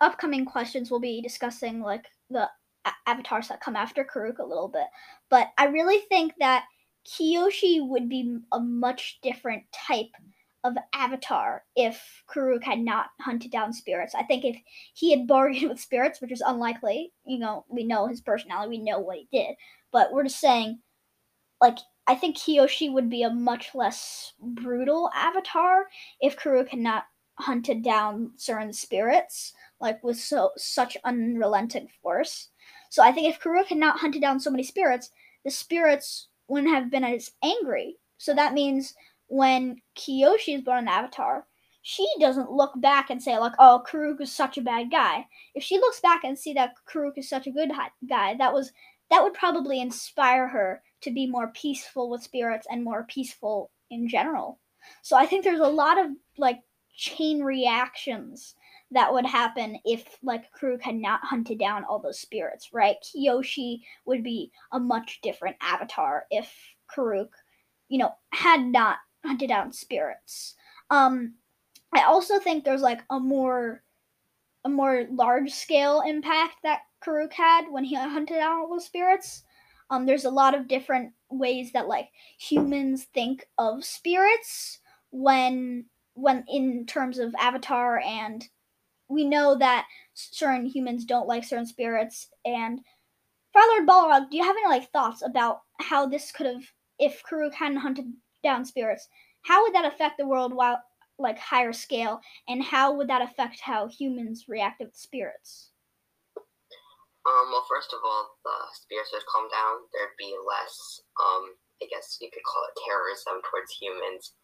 upcoming 0.00 0.44
questions, 0.44 0.90
we'll 0.90 1.00
be 1.00 1.20
discussing 1.20 1.80
like 1.80 2.06
the 2.30 2.48
avatars 3.06 3.48
that 3.48 3.60
come 3.60 3.76
after 3.76 4.04
Kuruk 4.04 4.38
a 4.38 4.44
little 4.44 4.68
bit. 4.68 4.86
But 5.30 5.48
I 5.58 5.66
really 5.66 6.00
think 6.08 6.34
that 6.38 6.64
Kyoshi 7.06 7.86
would 7.86 8.08
be 8.08 8.38
a 8.52 8.60
much 8.60 9.18
different 9.22 9.64
type 9.72 10.10
of 10.64 10.76
avatar 10.92 11.62
if 11.76 12.22
Kuruk 12.28 12.64
had 12.64 12.80
not 12.80 13.06
hunted 13.20 13.52
down 13.52 13.72
spirits. 13.72 14.14
I 14.14 14.24
think 14.24 14.44
if 14.44 14.56
he 14.94 15.10
had 15.12 15.26
bargained 15.28 15.68
with 15.68 15.80
spirits, 15.80 16.20
which 16.20 16.32
is 16.32 16.42
unlikely, 16.44 17.12
you 17.24 17.38
know, 17.38 17.64
we 17.68 17.84
know 17.84 18.06
his 18.06 18.20
personality, 18.20 18.70
we 18.70 18.82
know 18.82 18.98
what 18.98 19.18
he 19.18 19.28
did, 19.32 19.54
but 19.92 20.12
we're 20.12 20.24
just 20.24 20.40
saying, 20.40 20.80
like, 21.60 21.78
I 22.08 22.14
think 22.14 22.36
Kyoshi 22.36 22.92
would 22.92 23.10
be 23.10 23.22
a 23.22 23.30
much 23.30 23.74
less 23.74 24.32
brutal 24.40 25.10
avatar 25.14 25.86
if 26.20 26.36
Kuruk 26.36 26.68
had 26.68 26.78
not 26.78 27.04
hunted 27.38 27.82
down 27.82 28.32
certain 28.36 28.72
spirits, 28.72 29.52
like 29.80 30.02
with 30.02 30.18
so 30.18 30.52
such 30.56 30.96
unrelenting 31.04 31.88
force. 32.02 32.48
So 32.90 33.02
I 33.02 33.12
think 33.12 33.28
if 33.28 33.40
Kuruk 33.40 33.66
had 33.66 33.78
not 33.78 34.00
hunted 34.00 34.22
down 34.22 34.40
so 34.40 34.50
many 34.50 34.62
spirits, 34.62 35.10
the 35.44 35.50
spirits 35.50 36.28
wouldn't 36.48 36.72
have 36.72 36.90
been 36.90 37.04
as 37.04 37.32
angry. 37.42 37.96
So 38.18 38.34
that 38.34 38.54
means 38.54 38.94
when 39.28 39.82
Kyoshi 39.96 40.54
is 40.54 40.62
born 40.62 40.78
an 40.78 40.88
avatar, 40.88 41.46
she 41.82 42.08
doesn't 42.18 42.50
look 42.50 42.72
back 42.80 43.10
and 43.10 43.22
say 43.22 43.38
like, 43.38 43.52
"Oh, 43.58 43.84
Kuruk 43.86 44.20
is 44.20 44.32
such 44.32 44.58
a 44.58 44.62
bad 44.62 44.90
guy." 44.90 45.26
If 45.54 45.62
she 45.62 45.78
looks 45.78 46.00
back 46.00 46.24
and 46.24 46.38
see 46.38 46.52
that 46.54 46.74
Kuruk 46.88 47.16
is 47.16 47.28
such 47.28 47.46
a 47.46 47.52
good 47.52 47.70
guy, 48.08 48.34
that 48.34 48.52
was 48.52 48.72
that 49.10 49.22
would 49.22 49.34
probably 49.34 49.80
inspire 49.80 50.48
her 50.48 50.82
to 51.02 51.10
be 51.12 51.26
more 51.26 51.48
peaceful 51.48 52.10
with 52.10 52.22
spirits 52.22 52.66
and 52.70 52.82
more 52.82 53.04
peaceful 53.04 53.70
in 53.90 54.08
general. 54.08 54.58
So 55.02 55.16
I 55.16 55.26
think 55.26 55.44
there's 55.44 55.60
a 55.60 55.68
lot 55.68 55.98
of 55.98 56.10
like 56.38 56.60
chain 56.96 57.42
reactions 57.42 58.54
that 58.90 59.12
would 59.12 59.26
happen 59.26 59.78
if 59.84 60.18
like 60.22 60.52
Kuruk 60.52 60.82
had 60.82 60.94
not 60.94 61.20
hunted 61.22 61.58
down 61.58 61.84
all 61.84 61.98
those 61.98 62.20
spirits, 62.20 62.70
right? 62.72 62.96
Kyoshi 63.02 63.80
would 64.04 64.22
be 64.22 64.52
a 64.72 64.78
much 64.78 65.20
different 65.22 65.56
avatar 65.60 66.26
if 66.30 66.52
Kuruk, 66.94 67.30
you 67.88 67.98
know, 67.98 68.12
had 68.32 68.60
not 68.64 68.98
hunted 69.24 69.48
down 69.48 69.72
spirits. 69.72 70.54
Um 70.90 71.34
I 71.92 72.02
also 72.02 72.38
think 72.38 72.64
there's 72.64 72.82
like 72.82 73.00
a 73.10 73.18
more 73.18 73.82
a 74.64 74.68
more 74.68 75.06
large 75.10 75.52
scale 75.52 76.02
impact 76.06 76.56
that 76.62 76.80
Kuruk 77.02 77.32
had 77.32 77.70
when 77.70 77.84
he 77.84 77.94
hunted 77.94 78.34
down 78.34 78.58
all 78.58 78.68
those 78.68 78.84
spirits. 78.84 79.44
Um, 79.90 80.06
there's 80.06 80.24
a 80.24 80.30
lot 80.30 80.54
of 80.54 80.66
different 80.66 81.12
ways 81.30 81.70
that 81.72 81.86
like 81.86 82.08
humans 82.38 83.04
think 83.14 83.46
of 83.58 83.84
spirits 83.84 84.80
when 85.10 85.84
when 86.16 86.44
in 86.48 86.86
terms 86.86 87.18
of 87.18 87.34
Avatar, 87.38 88.00
and 88.00 88.44
we 89.08 89.24
know 89.24 89.56
that 89.56 89.86
certain 90.14 90.66
humans 90.66 91.04
don't 91.04 91.28
like 91.28 91.44
certain 91.44 91.66
spirits. 91.66 92.28
And 92.44 92.80
Fire 93.52 93.62
Lord 93.68 93.86
Balrog, 93.86 94.30
do 94.30 94.36
you 94.36 94.42
have 94.42 94.56
any 94.56 94.68
like 94.68 94.90
thoughts 94.90 95.22
about 95.22 95.60
how 95.80 96.06
this 96.06 96.32
could 96.32 96.46
have, 96.46 96.64
if 96.98 97.22
Kuruk 97.30 97.54
hadn't 97.54 97.78
hunted 97.78 98.06
down 98.42 98.64
spirits, 98.64 99.08
how 99.42 99.62
would 99.62 99.74
that 99.74 99.86
affect 99.86 100.18
the 100.18 100.26
world 100.26 100.52
while 100.52 100.82
like 101.18 101.38
higher 101.38 101.72
scale, 101.72 102.20
and 102.48 102.62
how 102.62 102.92
would 102.92 103.08
that 103.08 103.22
affect 103.22 103.60
how 103.60 103.88
humans 103.88 104.44
react 104.48 104.80
with 104.80 104.94
spirits? 104.94 105.70
Um, 106.36 107.50
well, 107.50 107.64
first 107.68 107.92
of 107.92 108.00
all, 108.04 108.36
the 108.44 108.56
spirits 108.74 109.10
would 109.12 109.24
calm 109.26 109.48
down. 109.50 109.82
There'd 109.92 110.14
be 110.18 110.36
less, 110.46 111.00
um, 111.18 111.56
I 111.82 111.86
guess 111.90 112.18
you 112.20 112.30
could 112.30 112.44
call 112.44 112.62
it 112.68 112.78
terrorism 112.86 113.42
towards 113.50 113.72
humans 113.80 114.34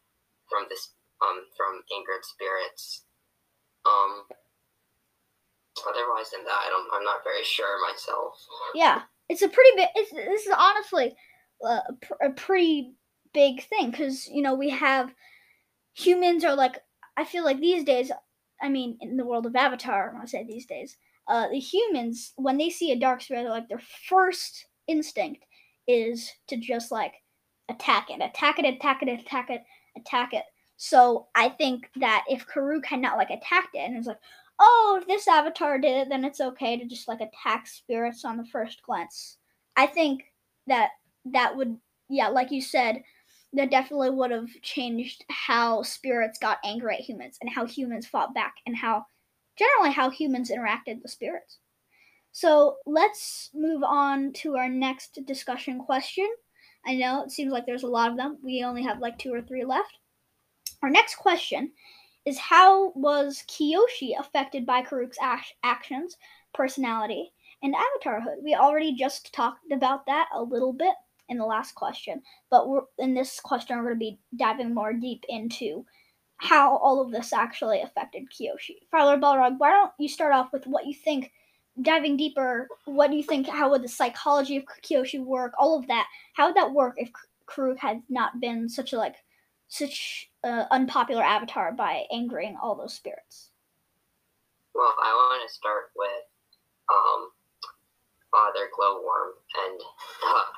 from 0.49 0.67
this, 0.69 0.95
um, 1.23 1.45
from 1.57 1.83
angered 1.95 2.25
spirits. 2.25 3.05
Um, 3.87 4.25
otherwise 5.89 6.31
than 6.31 6.45
that, 6.45 6.61
I 6.67 6.69
don't, 6.69 6.89
I'm 6.95 7.05
not 7.05 7.25
very 7.25 7.45
sure 7.45 7.81
myself. 7.89 8.35
Yeah, 8.75 9.03
it's 9.29 9.43
a 9.43 9.49
pretty 9.49 9.71
big. 9.77 9.89
It's, 9.95 10.13
this 10.13 10.47
is 10.47 10.55
honestly 10.57 11.15
uh, 11.65 11.81
a, 12.23 12.27
a 12.27 12.31
pretty 12.31 12.95
big 13.33 13.65
thing 13.65 13.91
because 13.91 14.29
you 14.29 14.43
know 14.43 14.55
we 14.55 14.71
have 14.71 15.15
humans 15.95 16.45
are 16.45 16.55
like 16.55 16.79
I 17.17 17.25
feel 17.25 17.45
like 17.45 17.61
these 17.61 17.85
days. 17.85 18.11
I 18.61 18.69
mean, 18.69 18.97
in 19.01 19.17
the 19.17 19.25
world 19.25 19.47
of 19.47 19.57
Avatar, 19.57 20.15
I 20.21 20.25
say 20.27 20.45
these 20.45 20.67
days, 20.67 20.97
uh, 21.29 21.49
the 21.49 21.59
humans 21.59 22.33
when 22.37 22.59
they 22.59 22.71
see 22.71 22.93
a 22.93 22.99
dark 22.99 23.21
spirit, 23.21 23.49
like 23.49 23.69
their 23.69 23.83
first 24.09 24.67
instinct 24.87 25.45
is 25.89 26.31
to 26.49 26.57
just 26.57 26.93
like 26.93 27.15
attack 27.69 28.09
it, 28.11 28.23
attack 28.23 28.59
it, 28.59 28.65
attack 28.65 29.03
it, 29.03 29.09
attack 29.09 29.51
it, 29.51 29.63
attack 29.97 30.33
it. 30.33 30.45
So 30.85 31.29
I 31.37 31.49
think 31.49 31.89
that 32.01 32.25
if 32.29 32.45
Kuruk 32.45 32.87
had 32.87 32.99
not 32.99 33.17
like 33.17 33.31
attacked 33.31 33.77
it 33.77 33.87
and 33.87 33.97
was 33.97 34.09
like, 34.09 34.19
oh, 34.59 34.99
if 35.01 35.07
this 35.07 35.29
avatar 35.29 35.79
did 35.79 35.97
it, 35.97 36.09
then 36.09 36.25
it's 36.25 36.41
okay 36.41 36.77
to 36.77 36.85
just 36.85 37.07
like 37.07 37.21
attack 37.21 37.69
spirits 37.69 38.25
on 38.25 38.37
the 38.37 38.45
first 38.47 38.83
glance. 38.83 39.37
I 39.77 39.87
think 39.87 40.25
that 40.67 40.89
that 41.27 41.57
would, 41.57 41.79
yeah, 42.09 42.27
like 42.27 42.51
you 42.51 42.61
said, 42.61 43.05
that 43.53 43.71
definitely 43.71 44.11
would 44.11 44.33
have 44.33 44.49
changed 44.63 45.25
how 45.31 45.85
spirits 45.85 46.41
got 46.41 46.59
angry 46.65 46.97
at 46.97 47.03
humans 47.03 47.39
and 47.41 47.49
how 47.49 47.65
humans 47.65 48.09
fought 48.09 48.35
back 48.35 48.55
and 48.67 48.77
how 48.77 49.07
generally 49.57 49.95
how 49.95 50.11
humans 50.11 50.51
interacted 50.51 51.01
with 51.01 51.13
spirits. 51.13 51.59
So 52.33 52.79
let's 52.87 53.51
move 53.55 53.85
on 53.85 54.33
to 54.33 54.57
our 54.57 54.69
next 54.69 55.21
discussion 55.27 55.79
question. 55.79 56.29
I 56.85 56.97
know 56.97 57.23
it 57.23 57.31
seems 57.31 57.53
like 57.53 57.67
there's 57.67 57.85
a 57.85 57.87
lot 57.87 58.11
of 58.11 58.17
them. 58.17 58.39
We 58.43 58.65
only 58.65 58.83
have 58.83 58.99
like 58.99 59.17
two 59.17 59.33
or 59.33 59.43
three 59.43 59.65
left. 59.65 59.99
Our 60.83 60.91
next 60.91 61.17
question 61.17 61.73
is 62.25 62.39
how 62.39 62.93
was 62.93 63.45
Kyoshi 63.49 64.19
affected 64.19 64.67
by 64.67 64.83
Kuruk's 64.83 65.19
actions, 65.63 66.17
personality, 66.55 67.33
and 67.63 67.75
avatarhood? 67.75 68.43
We 68.43 68.55
already 68.55 68.95
just 68.95 69.33
talked 69.33 69.71
about 69.71 70.07
that 70.07 70.29
a 70.35 70.43
little 70.43 70.73
bit 70.73 70.95
in 71.29 71.39
the 71.39 71.47
last 71.47 71.75
question, 71.75 72.21
but 72.51 72.67
in 72.99 73.15
this 73.15 73.39
question 73.39 73.77
we're 73.77 73.85
going 73.85 73.95
to 73.95 73.99
be 73.99 74.19
diving 74.37 74.75
more 74.75 74.93
deep 74.93 75.25
into 75.29 75.85
how 76.39 76.77
all 76.79 77.01
of 77.01 77.13
this 77.13 77.33
actually 77.33 77.81
affected 77.81 78.25
Kyoshi. 78.29 78.79
Fire 78.91 79.05
Lord 79.05 79.21
Balrog, 79.21 79.59
why 79.59 79.71
don't 79.71 79.93
you 79.99 80.09
start 80.09 80.33
off 80.33 80.53
with 80.53 80.67
what 80.67 80.87
you 80.87 80.95
think, 80.95 81.31
diving 81.81 82.17
deeper, 82.17 82.67
what 82.87 83.11
do 83.11 83.17
you 83.17 83.23
think, 83.23 83.49
how 83.49 83.71
would 83.71 83.83
the 83.83 83.89
psychology 83.89 84.57
of 84.57 84.65
Kyoshi 84.83 85.25
work, 85.25 85.53
all 85.57 85.79
of 85.79 85.87
that, 85.87 86.09
how 86.35 86.49
would 86.49 86.57
that 86.57 86.73
work 86.73 86.95
if 86.97 87.11
Kuruk 87.47 87.79
had 87.79 88.03
not 88.09 88.41
been 88.41 88.69
such 88.69 88.93
a, 88.93 88.99
like, 88.99 89.15
such 89.69 90.29
an 90.43 90.67
unpopular 90.71 91.23
avatar 91.23 91.73
by 91.73 92.05
angering 92.13 92.57
all 92.61 92.75
those 92.75 92.95
spirits? 92.95 93.51
Well, 94.75 94.95
I 95.03 95.13
want 95.13 95.49
to 95.49 95.55
start 95.55 95.93
with 95.97 96.25
um, 96.89 97.31
Father 98.31 98.69
Glowworm, 98.73 99.37
and 99.67 99.79
uh, 100.25 100.49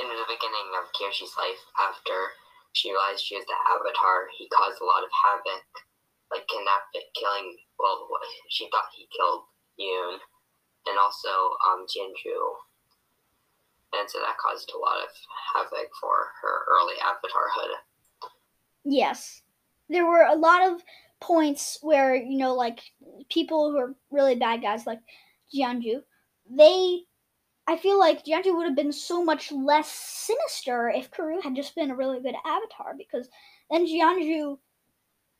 in 0.00 0.08
the 0.08 0.30
beginning 0.30 0.68
of 0.78 0.92
Kyoshi's 0.94 1.34
life, 1.36 1.60
after 1.80 2.32
she 2.72 2.88
realized 2.88 3.20
she 3.24 3.36
was 3.36 3.44
the 3.44 3.60
Avatar. 3.68 4.28
He 4.32 4.48
caused 4.48 4.80
a 4.80 4.88
lot 4.88 5.04
of 5.04 5.12
havoc, 5.12 5.68
like 6.32 6.48
kidnapping, 6.48 7.08
killing. 7.12 7.56
Well, 7.78 8.08
she 8.48 8.68
thought 8.72 8.88
he 8.96 9.08
killed 9.12 9.44
Yun, 9.76 10.16
and 10.88 10.96
also 10.96 11.58
um, 11.68 11.84
Jianzhu. 11.84 12.38
And 13.92 14.08
so 14.08 14.24
that 14.24 14.40
caused 14.40 14.72
a 14.72 14.80
lot 14.80 15.04
of 15.04 15.12
havoc 15.52 15.92
for 16.00 16.32
her 16.40 16.64
early 16.72 16.96
Avatarhood. 17.04 17.76
Yes, 18.84 19.42
there 19.88 20.06
were 20.06 20.22
a 20.22 20.34
lot 20.34 20.62
of 20.70 20.82
points 21.20 21.78
where 21.82 22.14
you 22.14 22.38
know, 22.38 22.54
like 22.54 22.80
people 23.30 23.70
who 23.70 23.78
are 23.78 23.94
really 24.10 24.34
bad 24.34 24.62
guys, 24.62 24.86
like 24.86 25.00
Jianzhu, 25.54 26.02
they 26.50 27.02
I 27.68 27.76
feel 27.76 27.98
like 27.98 28.24
Jianzhu 28.24 28.56
would 28.56 28.66
have 28.66 28.76
been 28.76 28.92
so 28.92 29.24
much 29.24 29.52
less 29.52 29.88
sinister 29.88 30.90
if 30.90 31.10
Kuruk 31.10 31.42
had 31.44 31.54
just 31.54 31.74
been 31.76 31.90
a 31.90 31.96
really 31.96 32.20
good 32.20 32.34
avatar 32.44 32.94
because 32.98 33.28
then 33.70 33.86
Jianzhu 33.86 34.58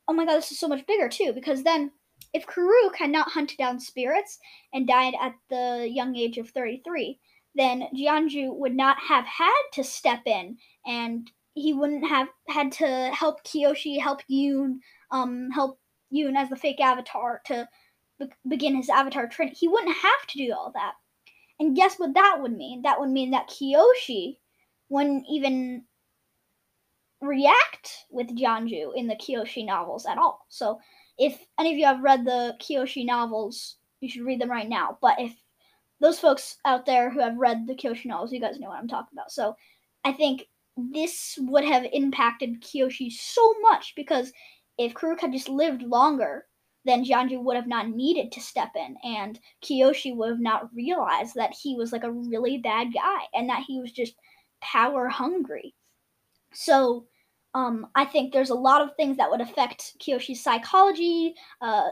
oh 0.09 0.13
my 0.13 0.25
god, 0.25 0.37
this 0.37 0.53
is 0.53 0.59
so 0.59 0.69
much 0.69 0.87
bigger 0.87 1.09
too, 1.09 1.33
because 1.33 1.63
then 1.63 1.91
if 2.33 2.47
Kuruk 2.47 2.97
had 2.97 3.11
not 3.11 3.31
down 3.59 3.79
spirits 3.79 4.39
and 4.73 4.87
died 4.87 5.15
at 5.21 5.35
the 5.51 5.89
young 5.91 6.17
age 6.17 6.39
of 6.39 6.51
33, 6.51 7.19
then 7.55 7.85
Jianzhu 7.95 8.55
would 8.55 8.75
not 8.75 8.97
have 8.99 9.25
had 9.25 9.63
to 9.73 9.85
step 9.85 10.23
in 10.27 10.57
and 10.87 11.31
he 11.54 11.73
wouldn't 11.73 12.06
have 12.06 12.28
had 12.49 12.73
to 12.73 13.11
help 13.12 13.44
Kyoshi, 13.44 14.00
help 14.00 14.23
Yun, 14.28 14.80
um, 15.11 15.50
help 15.50 15.78
Yun 16.11 16.37
as 16.37 16.49
the 16.49 16.56
fake 16.56 16.80
avatar 16.80 17.40
to 17.47 17.68
be- 18.18 18.30
begin 18.49 18.76
his 18.76 18.88
avatar 18.88 19.28
training. 19.28 19.54
He 19.56 19.68
wouldn't 19.68 19.97
have 19.97 20.26
to 20.28 20.38
do 20.38 20.52
all 20.52 20.73
that. 20.75 20.94
And 21.61 21.76
guess 21.76 21.97
what 21.97 22.14
that 22.14 22.38
would 22.40 22.56
mean? 22.56 22.82
That 22.82 22.99
would 22.99 23.11
mean 23.11 23.30
that 23.30 23.49
Kyoshi 23.49 24.38
wouldn't 24.88 25.25
even 25.30 25.85
react 27.21 28.06
with 28.11 28.37
Jianzhu 28.37 28.92
in 28.97 29.06
the 29.06 29.14
Kyoshi 29.14 29.64
novels 29.64 30.06
at 30.06 30.18
all. 30.18 30.44
So 30.49 30.80
if 31.18 31.38
any 31.59 31.73
of 31.73 31.78
you 31.78 31.85
have 31.87 32.02
read 32.02 32.25
the 32.25 32.56
Kyoshi 32.61 33.06
novels, 33.06 33.76
you 34.00 34.09
should 34.09 34.25
read 34.25 34.40
them 34.40 34.50
right 34.50 34.68
now. 34.68 34.99
But 35.00 35.21
if 35.21 35.35
those 36.00 36.18
folks 36.18 36.59
out 36.64 36.85
there 36.85 37.11
who 37.11 37.21
have 37.21 37.37
read 37.37 37.66
the 37.66 37.75
Kyoshi 37.75 38.06
novels, 38.06 38.32
you 38.32 38.40
guys 38.40 38.59
know 38.59 38.68
what 38.68 38.78
I'm 38.78 38.88
talking 38.88 39.16
about. 39.16 39.30
So 39.30 39.54
I 40.04 40.12
think 40.12 40.49
this 40.76 41.38
would 41.38 41.64
have 41.64 41.87
impacted 41.93 42.62
Kyoshi 42.62 43.11
so 43.11 43.55
much 43.61 43.95
because 43.95 44.33
if 44.79 44.95
Kuruk 44.95 45.21
had 45.21 45.33
just 45.33 45.49
lived 45.49 45.83
longer, 45.83 46.47
then 46.85 47.05
Jianzhu 47.05 47.43
would 47.43 47.57
have 47.57 47.69
not 47.69 47.88
needed 47.88 48.33
to 48.33 48.41
step 48.41 48.71
in, 48.75 48.97
and 49.05 49.38
Kyoshi 49.62 50.17
would 50.17 50.31
have 50.31 50.41
not 50.41 50.75
realized 50.75 51.35
that 51.37 51.55
he 51.55 51.76
was 51.76 51.93
like 51.93 52.02
a 52.05 52.11
really 52.11 52.59
bad 52.59 52.93
guy 52.93 53.21
and 53.35 53.49
that 53.49 53.62
he 53.67 53.79
was 53.79 53.93
just 53.93 54.14
power 54.61 55.09
hungry. 55.09 55.75
So 56.52 57.07
um, 57.55 57.87
I 57.95 58.05
think 58.05 58.33
there's 58.33 58.50
a 58.50 58.55
lot 58.55 58.81
of 58.81 58.97
things 58.97 59.17
that 59.19 59.31
would 59.31 59.41
affect 59.41 59.97
Kyoshi's 60.00 60.43
psychology, 60.43 61.35
uh, 61.61 61.88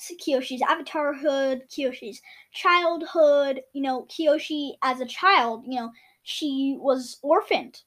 Kyoshi's 0.00 0.62
avatarhood, 0.62 1.62
Kyoshi's 1.68 2.20
childhood. 2.52 3.60
You 3.74 3.82
know, 3.82 4.06
Kyoshi 4.08 4.72
as 4.82 5.00
a 5.00 5.06
child, 5.06 5.64
you 5.66 5.78
know, 5.78 5.90
she 6.22 6.76
was 6.78 7.18
orphaned, 7.22 7.82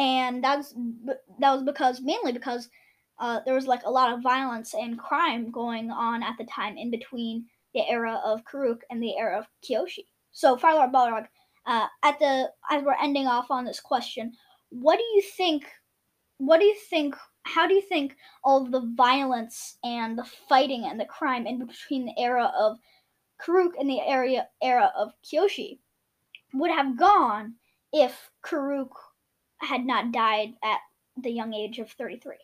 and 0.00 0.42
that's 0.42 0.74
that 1.38 1.52
was 1.52 1.62
because 1.62 2.00
mainly 2.00 2.32
because 2.32 2.70
uh, 3.20 3.40
there 3.44 3.54
was 3.54 3.66
like 3.66 3.82
a 3.84 3.90
lot 3.90 4.10
of 4.10 4.22
violence 4.22 4.72
and 4.74 4.98
crime 4.98 5.50
going 5.50 5.90
on 5.90 6.22
at 6.22 6.36
the 6.38 6.46
time 6.46 6.78
in 6.78 6.90
between 6.90 7.44
the 7.74 7.86
era 7.86 8.18
of 8.24 8.42
Kuruk 8.50 8.78
and 8.90 9.02
the 9.02 9.16
era 9.18 9.38
of 9.38 9.46
Kyoshi. 9.62 10.06
So, 10.32 10.56
Fire 10.56 10.76
Lord 10.76 10.92
Balrog, 10.92 11.26
uh, 11.66 11.86
at 12.02 12.18
the 12.18 12.50
as 12.70 12.82
we're 12.82 12.96
ending 13.00 13.26
off 13.26 13.50
on 13.50 13.66
this 13.66 13.78
question, 13.78 14.32
what 14.70 14.96
do 14.96 15.04
you 15.14 15.22
think? 15.36 15.64
What 16.38 16.60
do 16.60 16.64
you 16.64 16.76
think? 16.88 17.14
How 17.42 17.66
do 17.66 17.74
you 17.74 17.82
think 17.82 18.16
all 18.42 18.64
of 18.64 18.72
the 18.72 18.90
violence 18.96 19.76
and 19.84 20.16
the 20.16 20.24
fighting 20.48 20.86
and 20.86 20.98
the 20.98 21.04
crime 21.04 21.46
in 21.46 21.58
between 21.66 22.06
the 22.06 22.18
era 22.18 22.50
of 22.58 22.78
Kuruk 23.38 23.72
and 23.78 23.88
the 23.88 24.00
area 24.00 24.48
era 24.62 24.90
of 24.96 25.12
Kyoshi 25.22 25.78
would 26.54 26.70
have 26.70 26.98
gone 26.98 27.56
if 27.92 28.30
Kuruk 28.42 28.90
had 29.60 29.84
not 29.84 30.12
died 30.12 30.54
at 30.62 30.80
the 31.16 31.30
young 31.30 31.54
age 31.54 31.78
of 31.78 31.90
33? 31.90 32.34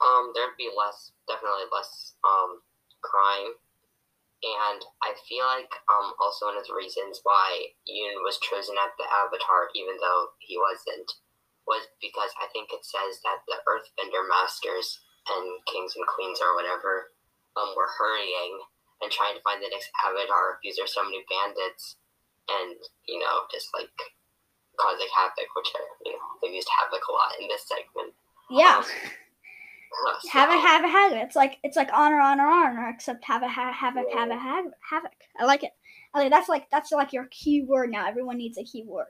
Um, 0.00 0.32
there'd 0.34 0.56
be 0.58 0.70
less, 0.76 1.12
definitely 1.28 1.70
less 1.72 2.14
um, 2.24 2.60
crime 3.00 3.54
and 4.42 4.82
I 5.06 5.14
feel 5.30 5.46
like 5.46 5.70
um, 5.86 6.18
also 6.18 6.50
one 6.50 6.58
of 6.58 6.66
the 6.66 6.74
reasons 6.74 7.22
why 7.22 7.78
Yun 7.86 8.26
was 8.26 8.42
chosen 8.42 8.74
as 8.74 8.90
the 8.98 9.06
Avatar, 9.06 9.70
even 9.78 9.94
though 10.02 10.34
he 10.42 10.58
wasn't, 10.58 11.06
was 11.62 11.86
because 12.02 12.34
I 12.42 12.50
think 12.50 12.74
it 12.74 12.82
says 12.82 13.22
that 13.22 13.46
the 13.46 13.62
Earthbender 13.70 14.26
Masters 14.26 14.98
and 15.30 15.62
Kings 15.70 15.94
and 15.94 16.10
Queens 16.10 16.42
or 16.42 16.58
whatever 16.58 17.14
um, 17.54 17.70
were 17.78 17.86
hurrying 17.86 18.58
and 18.98 19.14
trying 19.14 19.38
to 19.38 19.44
find 19.46 19.62
the 19.62 19.70
next 19.70 19.94
Avatar 20.02 20.58
because 20.58 20.74
there's 20.74 20.94
so 20.94 21.06
many 21.06 21.22
bandits 21.30 22.02
and, 22.50 22.74
you 23.06 23.22
know, 23.22 23.46
just 23.54 23.70
like 23.70 23.94
causing 24.78 25.08
havoc, 25.14 25.48
which 25.56 25.68
are, 25.74 25.88
you 26.04 26.12
know, 26.12 26.18
they've 26.42 26.54
used 26.54 26.68
havoc 26.68 27.02
a 27.08 27.12
lot 27.12 27.40
in 27.40 27.48
this 27.48 27.66
segment. 27.68 28.14
Yeah. 28.50 28.78
Um, 28.78 30.14
have 30.30 30.48
a 30.48 30.58
have 30.58 30.84
a 30.84 30.88
havoc. 30.88 31.18
It's 31.18 31.36
like 31.36 31.58
it's 31.62 31.76
like 31.76 31.90
honor 31.92 32.20
honor 32.20 32.46
honor, 32.46 32.88
except 32.88 33.24
have 33.24 33.42
a 33.42 33.48
ha- 33.48 33.72
havoc 33.72 34.06
have 34.14 34.30
a 34.30 34.38
ha- 34.38 34.70
havoc. 34.88 35.12
I 35.38 35.44
like 35.44 35.64
it. 35.64 35.72
I 36.14 36.20
like 36.20 36.30
that's 36.30 36.48
like 36.48 36.70
that's 36.70 36.92
like 36.92 37.12
your 37.12 37.26
key 37.30 37.62
word 37.62 37.90
now. 37.90 38.06
Everyone 38.06 38.38
needs 38.38 38.58
a 38.58 38.64
key 38.64 38.84
word. 38.86 39.08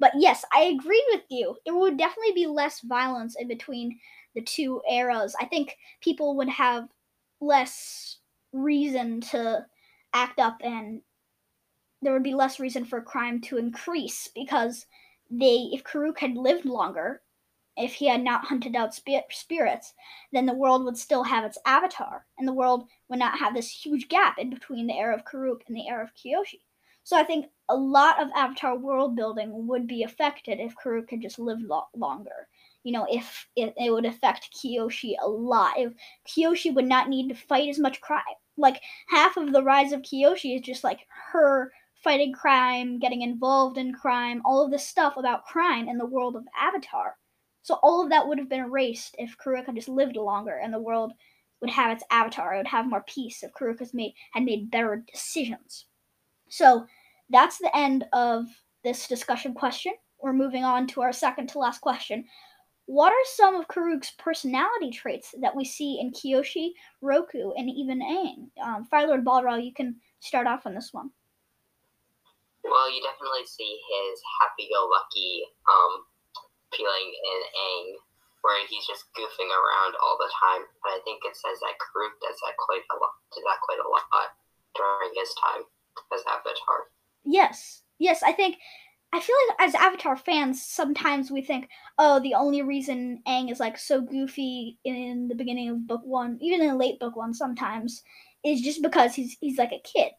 But 0.00 0.12
yes, 0.16 0.44
I 0.54 0.62
agree 0.62 1.04
with 1.12 1.22
you. 1.28 1.56
There 1.64 1.76
would 1.76 1.98
definitely 1.98 2.32
be 2.32 2.46
less 2.46 2.80
violence 2.80 3.36
in 3.38 3.48
between 3.48 3.98
the 4.34 4.42
two 4.42 4.80
eras. 4.90 5.34
I 5.40 5.46
think 5.46 5.76
people 6.00 6.36
would 6.36 6.48
have 6.48 6.88
less 7.40 8.18
reason 8.52 9.20
to 9.20 9.66
act 10.14 10.38
up 10.38 10.58
and 10.62 11.02
there 12.00 12.12
would 12.12 12.22
be 12.22 12.34
less 12.34 12.60
reason 12.60 12.84
for 12.84 13.00
crime 13.00 13.40
to 13.40 13.58
increase 13.58 14.28
because 14.34 14.86
they 15.30 15.70
if 15.72 15.84
Kuruk 15.84 16.18
had 16.18 16.36
lived 16.36 16.64
longer, 16.64 17.22
if 17.76 17.94
he 17.94 18.06
had 18.06 18.22
not 18.22 18.44
hunted 18.44 18.74
out 18.74 18.94
spirits, 18.94 19.94
then 20.32 20.46
the 20.46 20.54
world 20.54 20.84
would 20.84 20.96
still 20.96 21.22
have 21.22 21.44
its 21.44 21.58
avatar, 21.64 22.26
and 22.38 22.46
the 22.46 22.52
world 22.52 22.88
would 23.08 23.18
not 23.18 23.38
have 23.38 23.54
this 23.54 23.70
huge 23.70 24.08
gap 24.08 24.38
in 24.38 24.50
between 24.50 24.86
the 24.86 24.98
era 24.98 25.14
of 25.14 25.24
Kuruk 25.24 25.62
and 25.68 25.76
the 25.76 25.88
era 25.88 26.02
of 26.02 26.14
Kyoshi. 26.14 26.60
So 27.08 27.16
I 27.16 27.24
think 27.24 27.46
a 27.70 27.74
lot 27.74 28.20
of 28.20 28.28
Avatar 28.36 28.76
world 28.76 29.16
building 29.16 29.66
would 29.66 29.86
be 29.86 30.02
affected 30.02 30.60
if 30.60 30.74
Kuruk 30.76 31.08
had 31.10 31.22
just 31.22 31.38
lived 31.38 31.62
lo- 31.62 31.88
longer. 31.96 32.48
You 32.84 32.92
know, 32.92 33.06
if 33.10 33.48
it, 33.56 33.72
it 33.78 33.90
would 33.90 34.04
affect 34.04 34.54
Kyoshi 34.54 35.14
a 35.18 35.26
lot. 35.26 35.78
If 35.78 35.94
Kyoshi 36.26 36.74
would 36.74 36.84
not 36.86 37.08
need 37.08 37.30
to 37.30 37.34
fight 37.34 37.70
as 37.70 37.78
much 37.78 38.02
crime. 38.02 38.22
Like 38.58 38.82
half 39.08 39.38
of 39.38 39.52
the 39.52 39.62
rise 39.62 39.92
of 39.92 40.02
Kyoshi 40.02 40.56
is 40.56 40.60
just 40.60 40.84
like 40.84 41.00
her 41.32 41.72
fighting 42.08 42.32
crime, 42.32 42.98
getting 42.98 43.20
involved 43.20 43.76
in 43.76 43.92
crime, 43.92 44.40
all 44.46 44.64
of 44.64 44.70
this 44.70 44.86
stuff 44.86 45.18
about 45.18 45.44
crime 45.44 45.90
in 45.90 45.98
the 45.98 46.06
world 46.06 46.36
of 46.36 46.44
Avatar. 46.58 47.14
So 47.60 47.74
all 47.82 48.02
of 48.02 48.08
that 48.08 48.26
would 48.26 48.38
have 48.38 48.48
been 48.48 48.60
erased 48.64 49.14
if 49.18 49.36
Kuruk 49.36 49.66
had 49.66 49.74
just 49.74 49.90
lived 49.90 50.16
longer 50.16 50.56
and 50.56 50.72
the 50.72 50.78
world 50.78 51.12
would 51.60 51.68
have 51.68 51.92
its 51.92 52.02
avatar. 52.10 52.54
It 52.54 52.56
would 52.56 52.66
have 52.66 52.88
more 52.88 53.04
peace 53.06 53.42
if 53.42 53.52
Kuruk 53.52 53.80
has 53.80 53.92
made 53.92 54.14
had 54.32 54.44
made 54.44 54.70
better 54.70 55.04
decisions. 55.12 55.84
So 56.48 56.86
that's 57.28 57.58
the 57.58 57.76
end 57.76 58.06
of 58.14 58.46
this 58.84 59.06
discussion 59.06 59.52
question. 59.52 59.92
We're 60.22 60.32
moving 60.32 60.64
on 60.64 60.86
to 60.86 61.02
our 61.02 61.12
second 61.12 61.48
to 61.50 61.58
last 61.58 61.82
question. 61.82 62.24
What 62.86 63.12
are 63.12 63.34
some 63.34 63.54
of 63.54 63.68
Kuruk's 63.68 64.12
personality 64.12 64.92
traits 64.92 65.34
that 65.42 65.54
we 65.54 65.66
see 65.66 66.00
in 66.00 66.12
Kyoshi, 66.12 66.70
Roku, 67.02 67.50
and 67.50 67.68
even 67.68 68.00
Aang? 68.00 68.48
Um, 68.66 68.86
Fire 68.86 69.08
Lord 69.08 69.26
Balrog, 69.26 69.62
you 69.62 69.74
can 69.74 69.96
start 70.20 70.46
off 70.46 70.64
on 70.64 70.74
this 70.74 70.88
one. 70.90 71.10
Well, 72.66 72.90
you 72.90 73.00
definitely 73.00 73.46
see 73.46 73.78
his 73.78 74.16
happy-go-lucky 74.42 75.46
um, 75.70 75.92
feeling 76.74 77.08
in 77.14 77.40
Aang, 77.54 77.86
where 78.42 78.60
he's 78.66 78.86
just 78.86 79.08
goofing 79.14 79.50
around 79.50 79.94
all 80.02 80.18
the 80.18 80.30
time. 80.36 80.62
And 80.62 80.90
I 80.94 81.00
think 81.06 81.22
it 81.22 81.38
says 81.38 81.58
that 81.62 81.78
Kuruk 81.78 82.18
does 82.22 82.38
that 82.42 82.58
quite 82.58 82.84
a 82.90 82.96
lot. 82.98 83.14
Did 83.32 83.46
that 83.46 83.62
quite 83.62 83.82
a 83.82 83.88
lot 83.88 84.06
during 84.78 85.12
his 85.14 85.34
time 85.42 85.62
as 86.14 86.22
Avatar. 86.26 86.86
Yes, 87.24 87.82
yes. 87.98 88.22
I 88.22 88.32
think 88.32 88.56
I 89.12 89.20
feel 89.20 89.36
like 89.48 89.68
as 89.68 89.74
Avatar 89.74 90.16
fans, 90.16 90.62
sometimes 90.62 91.30
we 91.30 91.42
think, 91.42 91.68
oh, 91.98 92.20
the 92.20 92.34
only 92.34 92.62
reason 92.62 93.22
Aang 93.26 93.50
is 93.50 93.60
like 93.60 93.78
so 93.78 94.00
goofy 94.00 94.78
in 94.84 95.28
the 95.28 95.34
beginning 95.34 95.70
of 95.70 95.86
book 95.86 96.02
one, 96.04 96.38
even 96.40 96.62
in 96.62 96.78
late 96.78 97.00
book 97.00 97.16
one, 97.16 97.34
sometimes, 97.34 98.02
is 98.44 98.60
just 98.60 98.82
because 98.82 99.14
he's 99.14 99.36
he's 99.40 99.58
like 99.58 99.72
a 99.72 99.82
kid. 99.82 100.12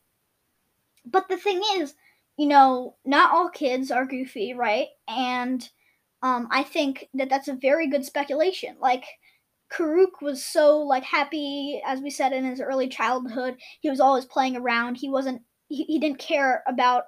But 1.05 1.29
the 1.29 1.37
thing 1.37 1.61
is, 1.77 1.95
you 2.39 2.47
know, 2.47 2.95
not 3.03 3.33
all 3.33 3.49
kids 3.49 3.91
are 3.91 4.05
goofy, 4.05 4.53
right? 4.53 4.87
And 5.09 5.69
um, 6.23 6.47
I 6.49 6.63
think 6.63 7.09
that 7.13 7.29
that's 7.29 7.49
a 7.49 7.59
very 7.61 7.89
good 7.89 8.05
speculation. 8.05 8.77
Like 8.79 9.03
Kuruk 9.69 10.21
was 10.21 10.45
so 10.45 10.79
like 10.79 11.03
happy, 11.03 11.81
as 11.85 11.99
we 11.99 12.09
said 12.09 12.31
in 12.31 12.45
his 12.45 12.61
early 12.61 12.87
childhood. 12.87 13.57
He 13.81 13.89
was 13.89 13.99
always 13.99 14.23
playing 14.23 14.55
around. 14.55 14.95
He 14.95 15.09
wasn't. 15.09 15.41
He, 15.67 15.83
he 15.83 15.99
didn't 15.99 16.19
care 16.19 16.63
about 16.65 17.03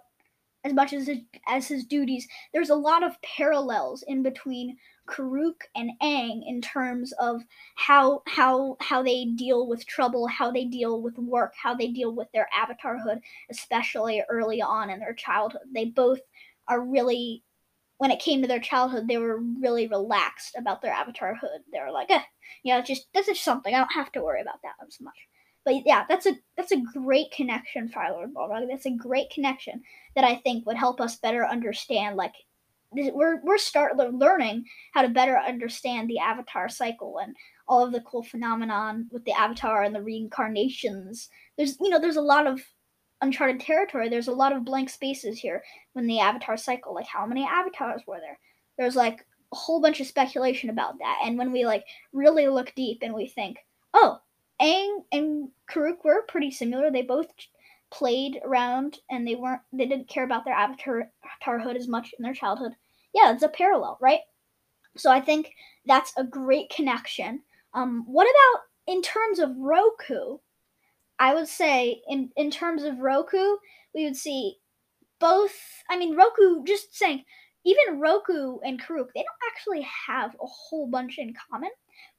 as 0.65 0.73
much 0.73 0.91
as 0.91 1.07
his, 1.07 1.19
as 1.47 1.65
his 1.65 1.85
duties. 1.85 2.27
There's 2.53 2.69
a 2.69 2.75
lot 2.75 3.01
of 3.01 3.15
parallels 3.21 4.03
in 4.09 4.23
between 4.23 4.75
Kuruk 5.07 5.61
and 5.75 5.91
Aang 6.01 6.41
in 6.45 6.61
terms 6.61 7.11
of 7.13 7.41
how 7.75 8.21
how 8.27 8.77
how 8.79 9.03
they 9.03 9.25
deal 9.25 9.67
with 9.67 9.85
trouble, 9.85 10.27
how 10.27 10.51
they 10.51 10.65
deal 10.65 11.01
with 11.01 11.17
work, 11.17 11.53
how 11.61 11.73
they 11.73 11.87
deal 11.87 12.13
with 12.13 12.31
their 12.31 12.47
avatarhood, 12.53 13.21
especially 13.49 14.23
early 14.29 14.61
on 14.61 14.89
in 14.89 14.99
their 14.99 15.13
childhood. 15.13 15.61
They 15.73 15.85
both 15.85 16.19
are 16.67 16.81
really 16.81 17.43
when 18.01 18.09
it 18.09 18.19
came 18.19 18.41
to 18.41 18.47
their 18.47 18.59
childhood, 18.59 19.07
they 19.07 19.19
were 19.19 19.37
really 19.59 19.87
relaxed 19.87 20.55
about 20.57 20.81
their 20.81 20.91
avatarhood. 20.91 21.59
They 21.71 21.79
were 21.79 21.91
like, 21.91 22.09
eh, 22.09 22.23
yeah, 22.63 22.79
it's 22.79 22.87
just 22.87 23.05
that's 23.13 23.27
just 23.27 23.43
something. 23.43 23.75
I 23.75 23.77
don't 23.77 23.93
have 23.93 24.11
to 24.13 24.23
worry 24.23 24.41
about 24.41 24.61
that 24.63 24.73
as 24.87 24.99
much. 24.99 25.13
But 25.63 25.85
yeah, 25.85 26.05
that's 26.09 26.25
a 26.25 26.33
that's 26.57 26.71
a 26.71 26.81
great 26.81 27.31
connection, 27.31 27.89
Fire 27.89 28.13
Lord 28.13 28.33
Balrog. 28.33 28.67
That's 28.67 28.87
a 28.87 28.91
great 28.91 29.29
connection 29.29 29.83
that 30.15 30.23
I 30.23 30.37
think 30.37 30.65
would 30.65 30.77
help 30.77 30.99
us 30.99 31.17
better 31.17 31.45
understand. 31.45 32.15
Like, 32.15 32.33
we're 32.91 33.41
we're 33.43 33.57
start 33.57 33.95
learning 33.95 34.65
how 34.93 35.01
to 35.01 35.09
better 35.09 35.37
understand 35.37 36.09
the 36.09 36.19
Avatar 36.19 36.69
cycle 36.69 37.19
and 37.19 37.35
all 37.67 37.85
of 37.85 37.93
the 37.93 38.01
cool 38.01 38.23
phenomenon 38.23 39.07
with 39.11 39.23
the 39.25 39.31
Avatar 39.31 39.83
and 39.83 39.95
the 39.95 40.01
reincarnations. 40.01 41.29
There's 41.57 41.77
you 41.79 41.89
know 41.89 41.99
there's 41.99 42.17
a 42.17 42.21
lot 42.21 42.47
of 42.47 42.61
uncharted 43.21 43.59
territory. 43.59 44.09
There's 44.09 44.27
a 44.27 44.33
lot 44.33 44.53
of 44.53 44.65
blank 44.65 44.89
spaces 44.89 45.39
here 45.39 45.63
when 45.93 46.07
the 46.07 46.19
avatar 46.19 46.57
cycle. 46.57 46.93
Like 46.93 47.07
how 47.07 47.25
many 47.25 47.45
avatars 47.45 48.01
were 48.05 48.19
there? 48.19 48.37
There's 48.77 48.95
like 48.95 49.25
a 49.53 49.55
whole 49.55 49.81
bunch 49.81 50.01
of 50.01 50.07
speculation 50.07 50.69
about 50.69 50.97
that. 50.99 51.19
And 51.23 51.37
when 51.37 51.51
we 51.51 51.65
like 51.65 51.85
really 52.13 52.47
look 52.47 52.73
deep 52.75 52.99
and 53.01 53.13
we 53.13 53.27
think, 53.27 53.57
oh, 53.93 54.19
Aang 54.61 55.03
and 55.11 55.49
Kuruk 55.69 56.03
were 56.03 56.23
pretty 56.27 56.51
similar. 56.51 56.91
They 56.91 57.01
both 57.01 57.27
played 57.91 58.39
around 58.43 58.99
and 59.09 59.27
they 59.27 59.35
weren't 59.35 59.61
they 59.73 59.85
didn't 59.85 60.09
care 60.09 60.23
about 60.23 60.45
their 60.45 60.55
avatarhood 60.55 61.75
as 61.75 61.87
much 61.87 62.13
in 62.17 62.23
their 62.23 62.33
childhood. 62.33 62.73
Yeah, 63.13 63.33
it's 63.33 63.43
a 63.43 63.49
parallel, 63.49 63.97
right? 64.01 64.21
So 64.97 65.11
I 65.11 65.21
think 65.21 65.51
that's 65.85 66.13
a 66.17 66.23
great 66.23 66.69
connection. 66.69 67.41
Um, 67.73 68.03
what 68.07 68.27
about 68.27 68.63
in 68.87 69.01
terms 69.01 69.39
of 69.39 69.57
Roku? 69.57 70.37
I 71.19 71.35
would 71.35 71.47
say 71.47 72.01
in 72.07 72.31
in 72.35 72.49
terms 72.49 72.83
of 72.83 72.99
Roku, 72.99 73.57
we 73.93 74.05
would 74.05 74.15
see 74.15 74.57
both. 75.19 75.55
I 75.89 75.97
mean, 75.97 76.15
Roku. 76.15 76.63
Just 76.65 76.95
saying, 76.95 77.23
even 77.63 77.99
Roku 77.99 78.57
and 78.59 78.81
Kuruk, 78.81 79.09
they 79.13 79.21
don't 79.21 79.51
actually 79.51 79.87
have 80.07 80.33
a 80.33 80.47
whole 80.47 80.87
bunch 80.87 81.17
in 81.19 81.33
common. 81.51 81.69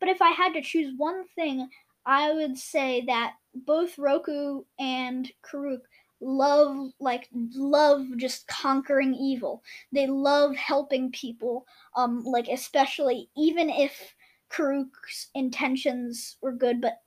But 0.00 0.08
if 0.08 0.22
I 0.22 0.30
had 0.30 0.52
to 0.54 0.62
choose 0.62 0.94
one 0.96 1.24
thing, 1.34 1.68
I 2.06 2.32
would 2.32 2.56
say 2.56 3.04
that 3.06 3.34
both 3.54 3.98
Roku 3.98 4.62
and 4.78 5.30
Kuruk 5.42 5.80
love 6.20 6.92
like 7.00 7.28
love 7.32 8.06
just 8.16 8.46
conquering 8.46 9.14
evil. 9.14 9.62
They 9.92 10.06
love 10.06 10.56
helping 10.56 11.10
people. 11.12 11.66
Um, 11.96 12.22
like 12.24 12.48
especially 12.48 13.28
even 13.36 13.68
if 13.68 14.14
Kuruk's 14.50 15.28
intentions 15.34 16.36
were 16.40 16.52
good, 16.52 16.80
but 16.80 16.98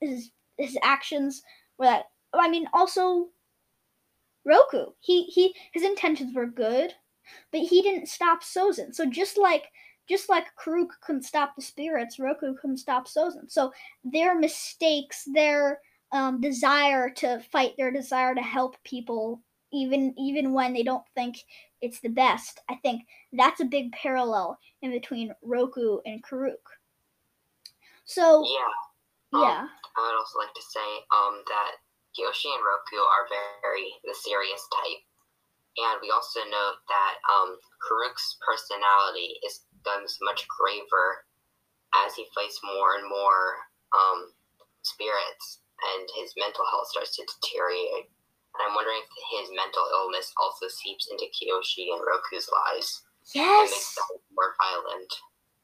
his 0.00 0.30
his 0.56 0.76
actions 0.82 1.42
were 1.78 1.86
that. 1.86 2.06
I 2.34 2.48
mean, 2.48 2.66
also 2.72 3.28
Roku. 4.44 4.86
He 5.00 5.24
he 5.24 5.54
his 5.72 5.82
intentions 5.82 6.34
were 6.34 6.46
good, 6.46 6.92
but 7.52 7.60
he 7.60 7.82
didn't 7.82 8.08
stop 8.08 8.42
Sozin. 8.42 8.94
So 8.94 9.06
just 9.06 9.38
like 9.38 9.64
just 10.08 10.28
like 10.28 10.46
Kuruk 10.56 10.88
couldn't 11.02 11.24
stop 11.24 11.54
the 11.54 11.62
spirits, 11.62 12.18
Roku 12.18 12.54
couldn't 12.54 12.78
stop 12.78 13.06
Sozin. 13.06 13.50
So 13.50 13.72
their 14.04 14.38
mistakes, 14.38 15.24
their 15.32 15.80
um, 16.12 16.40
desire 16.40 17.10
to 17.10 17.40
fight, 17.52 17.74
their 17.76 17.90
desire 17.90 18.34
to 18.34 18.42
help 18.42 18.76
people, 18.84 19.40
even 19.72 20.14
even 20.18 20.52
when 20.52 20.72
they 20.72 20.82
don't 20.82 21.04
think 21.14 21.36
it's 21.80 22.00
the 22.00 22.08
best. 22.08 22.60
I 22.68 22.76
think 22.76 23.02
that's 23.32 23.60
a 23.60 23.66
big 23.66 23.92
parallel 23.92 24.58
in 24.82 24.90
between 24.90 25.34
Roku 25.42 25.98
and 26.06 26.22
Kuruk. 26.22 26.64
So 28.04 28.44
yeah, 28.44 29.40
yeah. 29.40 29.60
Um, 29.60 29.68
I 29.96 30.00
would 30.00 30.18
also 30.18 30.38
like 30.38 30.54
to 30.54 30.62
say 30.62 30.88
um, 31.14 31.42
that 31.46 31.72
Kyoshi 32.16 32.48
and 32.48 32.64
Roku 32.64 33.02
are 33.02 33.28
very 33.62 33.92
the 34.04 34.14
serious 34.14 34.66
type, 34.72 35.02
and 35.76 36.00
we 36.00 36.10
also 36.10 36.40
note 36.40 36.80
that 36.88 37.14
um, 37.28 37.58
Kuruk's 37.84 38.38
personality 38.40 39.36
is 39.46 39.64
becomes 39.84 40.18
much 40.22 40.46
graver 40.48 41.24
as 42.04 42.14
he 42.14 42.26
fights 42.34 42.60
more 42.64 42.96
and 42.98 43.08
more 43.08 43.56
um, 43.94 44.32
spirits 44.82 45.60
and 45.78 46.08
his 46.16 46.34
mental 46.36 46.64
health 46.70 46.88
starts 46.88 47.16
to 47.16 47.26
deteriorate. 47.26 48.10
And 48.54 48.60
I'm 48.66 48.74
wondering 48.74 48.98
if 48.98 49.40
his 49.40 49.54
mental 49.54 49.86
illness 49.92 50.32
also 50.40 50.66
seeps 50.68 51.08
into 51.10 51.26
Kyoshi 51.30 51.92
and 51.92 52.02
Roku's 52.02 52.48
lives. 52.50 53.02
Yes. 53.34 53.44
And 53.44 53.70
makes 53.70 53.94
them 53.94 54.18
more 54.34 54.54
violent. 54.58 55.12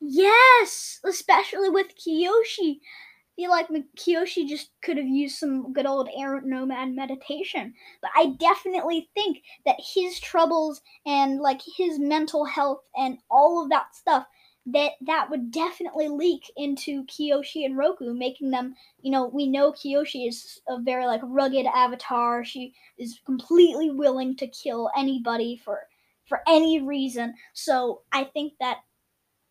Yes, 0.00 1.00
especially 1.04 1.70
with 1.70 1.96
Kyoshi. 1.96 2.80
I 2.80 3.42
feel 3.42 3.50
like 3.50 3.68
Kyoshi 3.98 4.48
just 4.48 4.70
could 4.80 4.96
have 4.96 5.08
used 5.08 5.38
some 5.38 5.72
good 5.72 5.86
old 5.86 6.08
air 6.16 6.40
nomad 6.44 6.94
meditation. 6.94 7.74
But 8.00 8.12
I 8.14 8.36
definitely 8.38 9.10
think 9.14 9.38
that 9.66 9.80
his 9.94 10.20
troubles 10.20 10.80
and 11.04 11.40
like 11.40 11.60
his 11.76 11.98
mental 11.98 12.44
health 12.44 12.82
and 12.96 13.18
all 13.30 13.62
of 13.62 13.70
that 13.70 13.94
stuff 13.94 14.26
that 14.66 14.92
that 15.02 15.28
would 15.30 15.50
definitely 15.50 16.08
leak 16.08 16.50
into 16.56 17.04
Kyoshi 17.04 17.64
and 17.64 17.76
Roku, 17.76 18.14
making 18.14 18.50
them, 18.50 18.74
you 19.02 19.10
know, 19.10 19.26
we 19.26 19.46
know 19.46 19.72
Kyoshi 19.72 20.26
is 20.26 20.60
a 20.68 20.80
very 20.80 21.06
like 21.06 21.20
rugged 21.22 21.66
avatar. 21.66 22.44
She 22.44 22.74
is 22.98 23.20
completely 23.26 23.90
willing 23.90 24.36
to 24.36 24.46
kill 24.46 24.90
anybody 24.96 25.60
for 25.62 25.80
for 26.26 26.40
any 26.48 26.80
reason. 26.80 27.34
So 27.52 28.02
I 28.12 28.24
think 28.24 28.54
that 28.60 28.78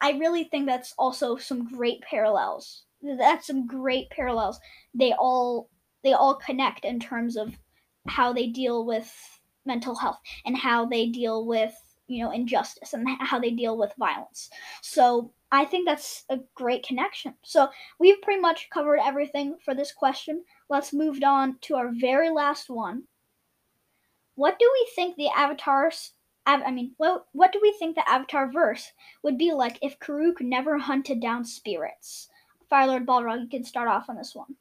I 0.02 0.12
really 0.12 0.46
think 0.46 0.66
that's 0.66 0.94
also 0.98 1.38
some 1.38 1.70
great 1.70 2.02
parallels. 2.02 2.84
That's 3.02 3.48
some 3.48 3.68
great 3.68 4.10
parallels. 4.10 4.60
They 4.94 5.14
all 5.14 5.70
they 6.04 6.14
all 6.14 6.36
connect 6.36 6.86
in 6.86 7.00
terms 7.00 7.38
of 7.38 7.54
how 8.08 8.34
they 8.34 8.48
deal 8.48 8.86
with 8.86 9.40
mental 9.66 9.96
health 9.96 10.20
and 10.46 10.58
how 10.58 10.86
they 10.86 11.08
deal 11.08 11.46
with 11.46 11.74
you 12.08 12.24
know 12.24 12.32
injustice 12.32 12.94
and 12.94 13.08
how 13.20 13.40
they 13.40 13.52
deal 13.52 13.78
with 13.78 13.94
violence. 13.98 14.50
So 14.82 15.32
i 15.52 15.66
think 15.66 15.88
that's 15.88 16.26
a 16.30 16.40
great 16.56 16.86
connection. 16.86 17.34
So 17.44 17.70
we've 18.00 18.22
pretty 18.22 18.42
much 18.42 18.70
covered 18.74 19.00
everything 19.04 19.58
for 19.64 19.76
this 19.76 19.92
question. 19.92 20.44
Let's 20.70 20.94
move 20.94 21.22
on 21.24 21.58
to 21.62 21.76
our 21.76 21.92
very 21.94 22.30
last 22.30 22.70
one. 22.70 23.04
What 24.36 24.58
do 24.60 24.70
we 24.74 24.90
think 24.96 25.16
the 25.16 25.30
avatars 25.30 26.14
I 26.46 26.72
mean, 26.72 26.94
what 26.98 27.26
what 27.32 27.54
do 27.54 27.60
we 27.62 27.74
think 27.80 27.96
the 27.96 28.10
Avatar 28.10 28.52
verse 28.52 28.92
would 29.24 29.38
be 29.38 29.54
like 29.54 29.80
if 29.82 30.00
Kuruk 30.00 30.42
never 30.42 30.78
hunted 30.78 31.22
down 31.22 31.46
spirits? 31.46 32.28
Firelord 32.70 33.06
Balrog, 33.06 33.42
you 33.42 33.48
can 33.48 33.64
start 33.64 33.88
off 33.88 34.10
on 34.10 34.18
this 34.18 34.36
one. 34.36 34.56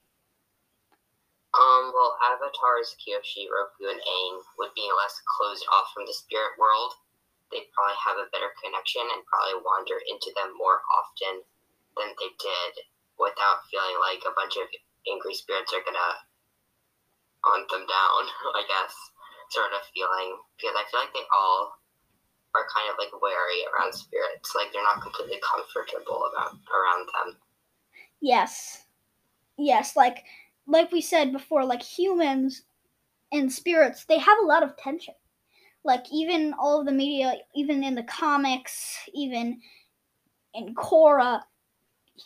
Um, 1.55 1.93
well, 1.93 2.17
Avatars 2.25 2.97
Kyoshi, 2.97 3.45
Roku, 3.51 3.91
and 3.91 4.01
Aang 4.01 4.41
would 4.59 4.71
be 4.75 4.89
less 5.03 5.21
closed 5.37 5.67
off 5.73 5.93
from 5.93 6.07
the 6.07 6.15
spirit 6.15 6.53
world 6.59 6.95
they'd 7.53 7.71
probably 7.77 7.99
have 8.01 8.19
a 8.19 8.33
better 8.33 8.51
connection 8.59 9.05
and 9.05 9.23
probably 9.29 9.61
wander 9.61 10.01
into 10.09 10.33
them 10.35 10.57
more 10.57 10.81
often 10.97 11.45
than 12.01 12.11
they 12.17 12.33
did 12.41 12.73
without 13.21 13.69
feeling 13.69 13.97
like 14.01 14.25
a 14.25 14.35
bunch 14.35 14.57
of 14.57 14.67
angry 15.07 15.37
spirits 15.37 15.71
are 15.77 15.85
gonna 15.85 16.13
hunt 17.45 17.69
them 17.69 17.85
down, 17.85 18.23
I 18.59 18.65
guess, 18.65 18.95
sort 19.53 19.77
of 19.77 19.85
feeling. 19.93 20.41
Because 20.57 20.75
I 20.75 20.89
feel 20.89 21.01
like 21.05 21.15
they 21.15 21.29
all 21.29 21.77
are 22.55 22.69
kind 22.73 22.89
of 22.91 22.97
like 22.99 23.13
wary 23.21 23.69
around 23.69 23.93
spirits. 23.93 24.57
Like 24.57 24.73
they're 24.73 24.83
not 24.83 25.03
completely 25.05 25.41
comfortable 25.45 26.29
about 26.33 26.57
around 26.73 27.09
them. 27.13 27.37
Yes. 28.21 28.87
Yes, 29.59 29.97
like 29.97 30.25
like 30.67 30.93
we 30.93 31.01
said 31.01 31.33
before, 31.33 31.65
like 31.65 31.83
humans 31.83 32.63
and 33.33 33.53
spirits, 33.53 34.05
they 34.05 34.19
have 34.19 34.39
a 34.43 34.47
lot 34.47 34.63
of 34.63 34.77
tension 34.77 35.15
like 35.85 36.05
even 36.13 36.55
all 36.59 36.81
of 36.81 36.87
the 36.87 36.93
media, 36.93 37.37
even 37.55 37.83
in 37.83 37.95
the 37.95 38.05
comics, 38.05 38.97
even 39.13 39.61
in 40.55 40.75
Korra, 40.75 41.43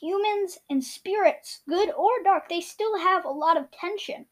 humans 0.01 0.59
and 0.69 0.83
spirits, 0.83 1.61
good 1.69 1.90
or 1.97 2.11
dark, 2.25 2.49
they 2.49 2.61
still 2.61 2.99
have 2.99 3.25
a 3.25 3.31
lot 3.31 3.57
of 3.57 3.71
tension. 3.71 4.27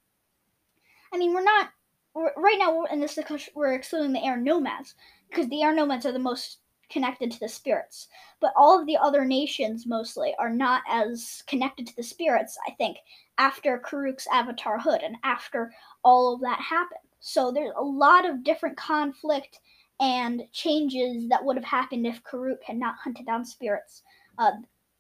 I 1.13 1.17
mean, 1.17 1.33
we're 1.33 1.45
not 1.45 1.71
we're, 2.15 2.33
right 2.37 2.59
now 2.59 2.85
in 2.85 3.01
this 3.01 3.15
discussion. 3.15 3.53
we're 3.57 3.75
excluding 3.75 4.13
the 4.13 4.25
air 4.25 4.37
nomads 4.37 4.95
because 5.29 5.49
the 5.49 5.63
air 5.63 5.75
nomads 5.75 6.07
are 6.07 6.13
the 6.13 6.19
most 6.19 6.59
connected 6.91 7.31
to 7.33 7.41
the 7.41 7.49
spirits. 7.49 8.09
But 8.41 8.53
all 8.57 8.79
of 8.79 8.87
the 8.87 8.97
other 8.97 9.25
nations 9.25 9.87
mostly 9.87 10.35
are 10.39 10.51
not 10.51 10.83
as 10.89 11.43
connected 11.47 11.87
to 11.87 11.97
the 11.97 12.03
spirits, 12.03 12.59
I 12.69 12.73
think, 12.73 12.99
after 13.39 13.79
Kuruk's 13.79 14.29
avatar 14.33 14.79
hood 14.79 15.03
and 15.03 15.17
after 15.25 15.73
all 16.05 16.35
of 16.35 16.41
that 16.43 16.61
happened. 16.61 17.01
So 17.27 17.51
there's 17.51 17.73
a 17.75 17.83
lot 17.83 18.29
of 18.29 18.45
different 18.45 18.77
conflict 18.77 19.59
and 19.99 20.43
changes 20.53 21.27
that 21.31 21.43
would 21.43 21.57
have 21.57 21.65
happened 21.65 22.07
if 22.07 22.23
Kuruk 22.23 22.63
had 22.63 22.77
not 22.77 22.97
hunted 23.03 23.25
down 23.25 23.47
spirits. 23.47 24.03
Uh, 24.37 24.51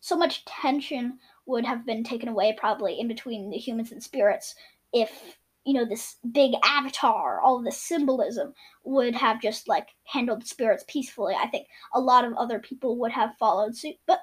so 0.01 0.17
much 0.17 0.43
tension 0.47 1.19
would 1.45 1.67
have 1.67 1.85
been 1.85 2.03
taken 2.03 2.31
away 2.31 2.57
probably 2.59 2.99
in 2.99 3.09
between 3.09 3.51
the 3.51 3.59
humans 3.59 3.93
and 3.93 4.03
spirits 4.03 4.55
if 4.95 5.37
you 5.67 5.75
know 5.75 5.85
this 5.85 6.17
big 6.33 6.53
avatar 6.65 7.43
all 7.43 7.61
the 7.61 7.71
symbolism 7.71 8.55
would 8.85 9.15
have 9.15 9.43
just 9.43 9.69
like 9.69 9.89
handled 10.05 10.47
spirits 10.47 10.85
peacefully. 10.89 11.35
I 11.39 11.49
think 11.49 11.67
a 11.93 12.01
lot 12.01 12.25
of 12.25 12.33
other 12.35 12.59
people 12.59 12.97
would 13.01 13.13
have 13.13 13.37
followed 13.39 13.77
suit 13.77 13.97
but 14.07 14.21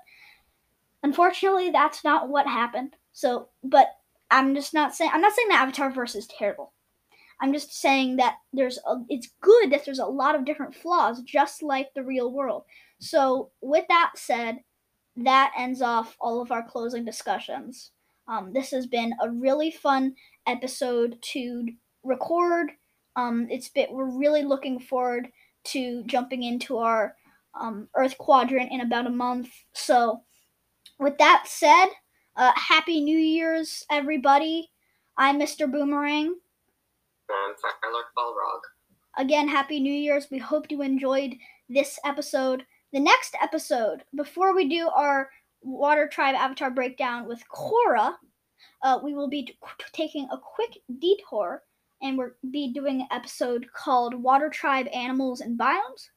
unfortunately 1.04 1.70
that's 1.70 2.04
not 2.04 2.30
what 2.30 2.48
happened. 2.48 2.96
So 3.14 3.50
but 3.64 3.90
i'm 4.32 4.56
just 4.56 4.74
not 4.74 4.96
saying 4.96 5.12
i'm 5.14 5.22
not 5.22 5.34
saying 5.34 5.50
the 5.50 5.56
avatar 5.56 5.92
verse 5.92 6.16
is 6.16 6.26
terrible 6.26 6.74
I'm 7.42 7.54
just 7.54 7.74
saying 7.74 8.18
that 8.18 8.36
there's 8.54 8.78
a, 8.88 8.98
it's 9.10 9.30
good 9.42 9.72
that 9.72 9.84
there's 9.84 10.00
a 10.00 10.06
lot 10.06 10.36
of 10.36 10.46
different 10.46 10.76
flaws, 10.76 11.22
just 11.24 11.64
like 11.64 11.88
the 11.96 12.04
real 12.04 12.32
world. 12.32 12.64
So, 13.00 13.50
with 13.62 13.86
that 13.90 14.12
said, 14.16 14.60
that 15.18 15.52
ends 15.58 15.82
off 15.82 16.16
all 16.22 16.42
of 16.42 16.52
our 16.52 16.64
closing 16.64 17.04
discussions. 17.04 17.92
Um, 18.28 18.54
this 18.54 18.70
has 18.72 18.86
been 18.86 19.14
a 19.22 19.30
really 19.30 19.72
fun 19.72 20.14
episode 20.48 21.18
to 21.34 21.66
record. 22.04 22.72
Um, 23.16 23.48
it's 23.50 23.70
been 23.70 23.88
we're 23.92 24.18
really 24.18 24.44
looking 24.44 24.80
forward 24.80 25.30
to 25.64 26.04
jumping 26.06 26.44
into 26.44 26.78
our 26.78 27.16
um, 27.60 27.90
Earth 27.96 28.18
quadrant 28.18 28.72
in 28.72 28.82
about 28.82 29.08
a 29.08 29.12
month. 29.12 29.50
So, 29.74 30.22
with 31.00 31.18
that 31.18 31.46
said, 31.48 31.88
uh, 32.36 32.52
Happy 32.56 33.02
New 33.02 33.18
Year's, 33.18 33.84
everybody! 33.90 34.70
I'm 35.18 35.40
Mr. 35.40 35.70
Boomerang. 35.70 36.36
I'm 37.32 37.56
Balrog. 38.18 38.60
Again, 39.18 39.48
Happy 39.48 39.80
New 39.80 39.94
Year's. 39.94 40.28
We 40.30 40.38
hope 40.38 40.70
you 40.70 40.82
enjoyed 40.82 41.36
this 41.70 41.98
episode. 42.04 42.66
The 42.92 43.00
next 43.00 43.36
episode, 43.42 44.04
before 44.16 44.54
we 44.54 44.68
do 44.68 44.90
our 44.90 45.30
Water 45.62 46.10
Tribe 46.12 46.36
Avatar 46.36 46.72
breakdown 46.72 47.28
with 47.28 47.42
Korra, 47.50 48.16
uh, 48.84 49.00
we 49.02 49.14
will 49.14 49.30
be 49.30 49.44
t- 49.44 49.58
taking 49.94 50.28
a 50.32 50.38
quick 50.38 50.78
detour 51.00 51.64
and 52.02 52.18
we'll 52.18 52.32
be 52.52 52.74
doing 52.74 53.02
an 53.02 53.08
episode 53.12 53.66
called 53.74 54.14
Water 54.14 54.50
Tribe 54.50 54.88
Animals 54.94 55.40
and 55.40 55.58
Biomes. 55.58 56.10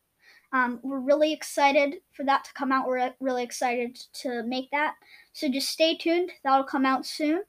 Um, 0.52 0.80
we're 0.82 1.00
really 1.00 1.32
excited 1.32 1.96
for 2.12 2.24
that 2.24 2.44
to 2.44 2.52
come 2.54 2.72
out. 2.72 2.88
We're 2.88 3.12
really 3.20 3.44
excited 3.44 3.98
to 4.22 4.42
make 4.44 4.70
that. 4.72 4.94
So 5.32 5.48
just 5.48 5.68
stay 5.68 5.96
tuned. 5.96 6.30
That'll 6.42 6.64
come 6.64 6.86
out 6.86 7.06
soon. 7.06 7.42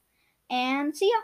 And 0.50 0.96
see 0.96 1.08
ya. 1.08 1.22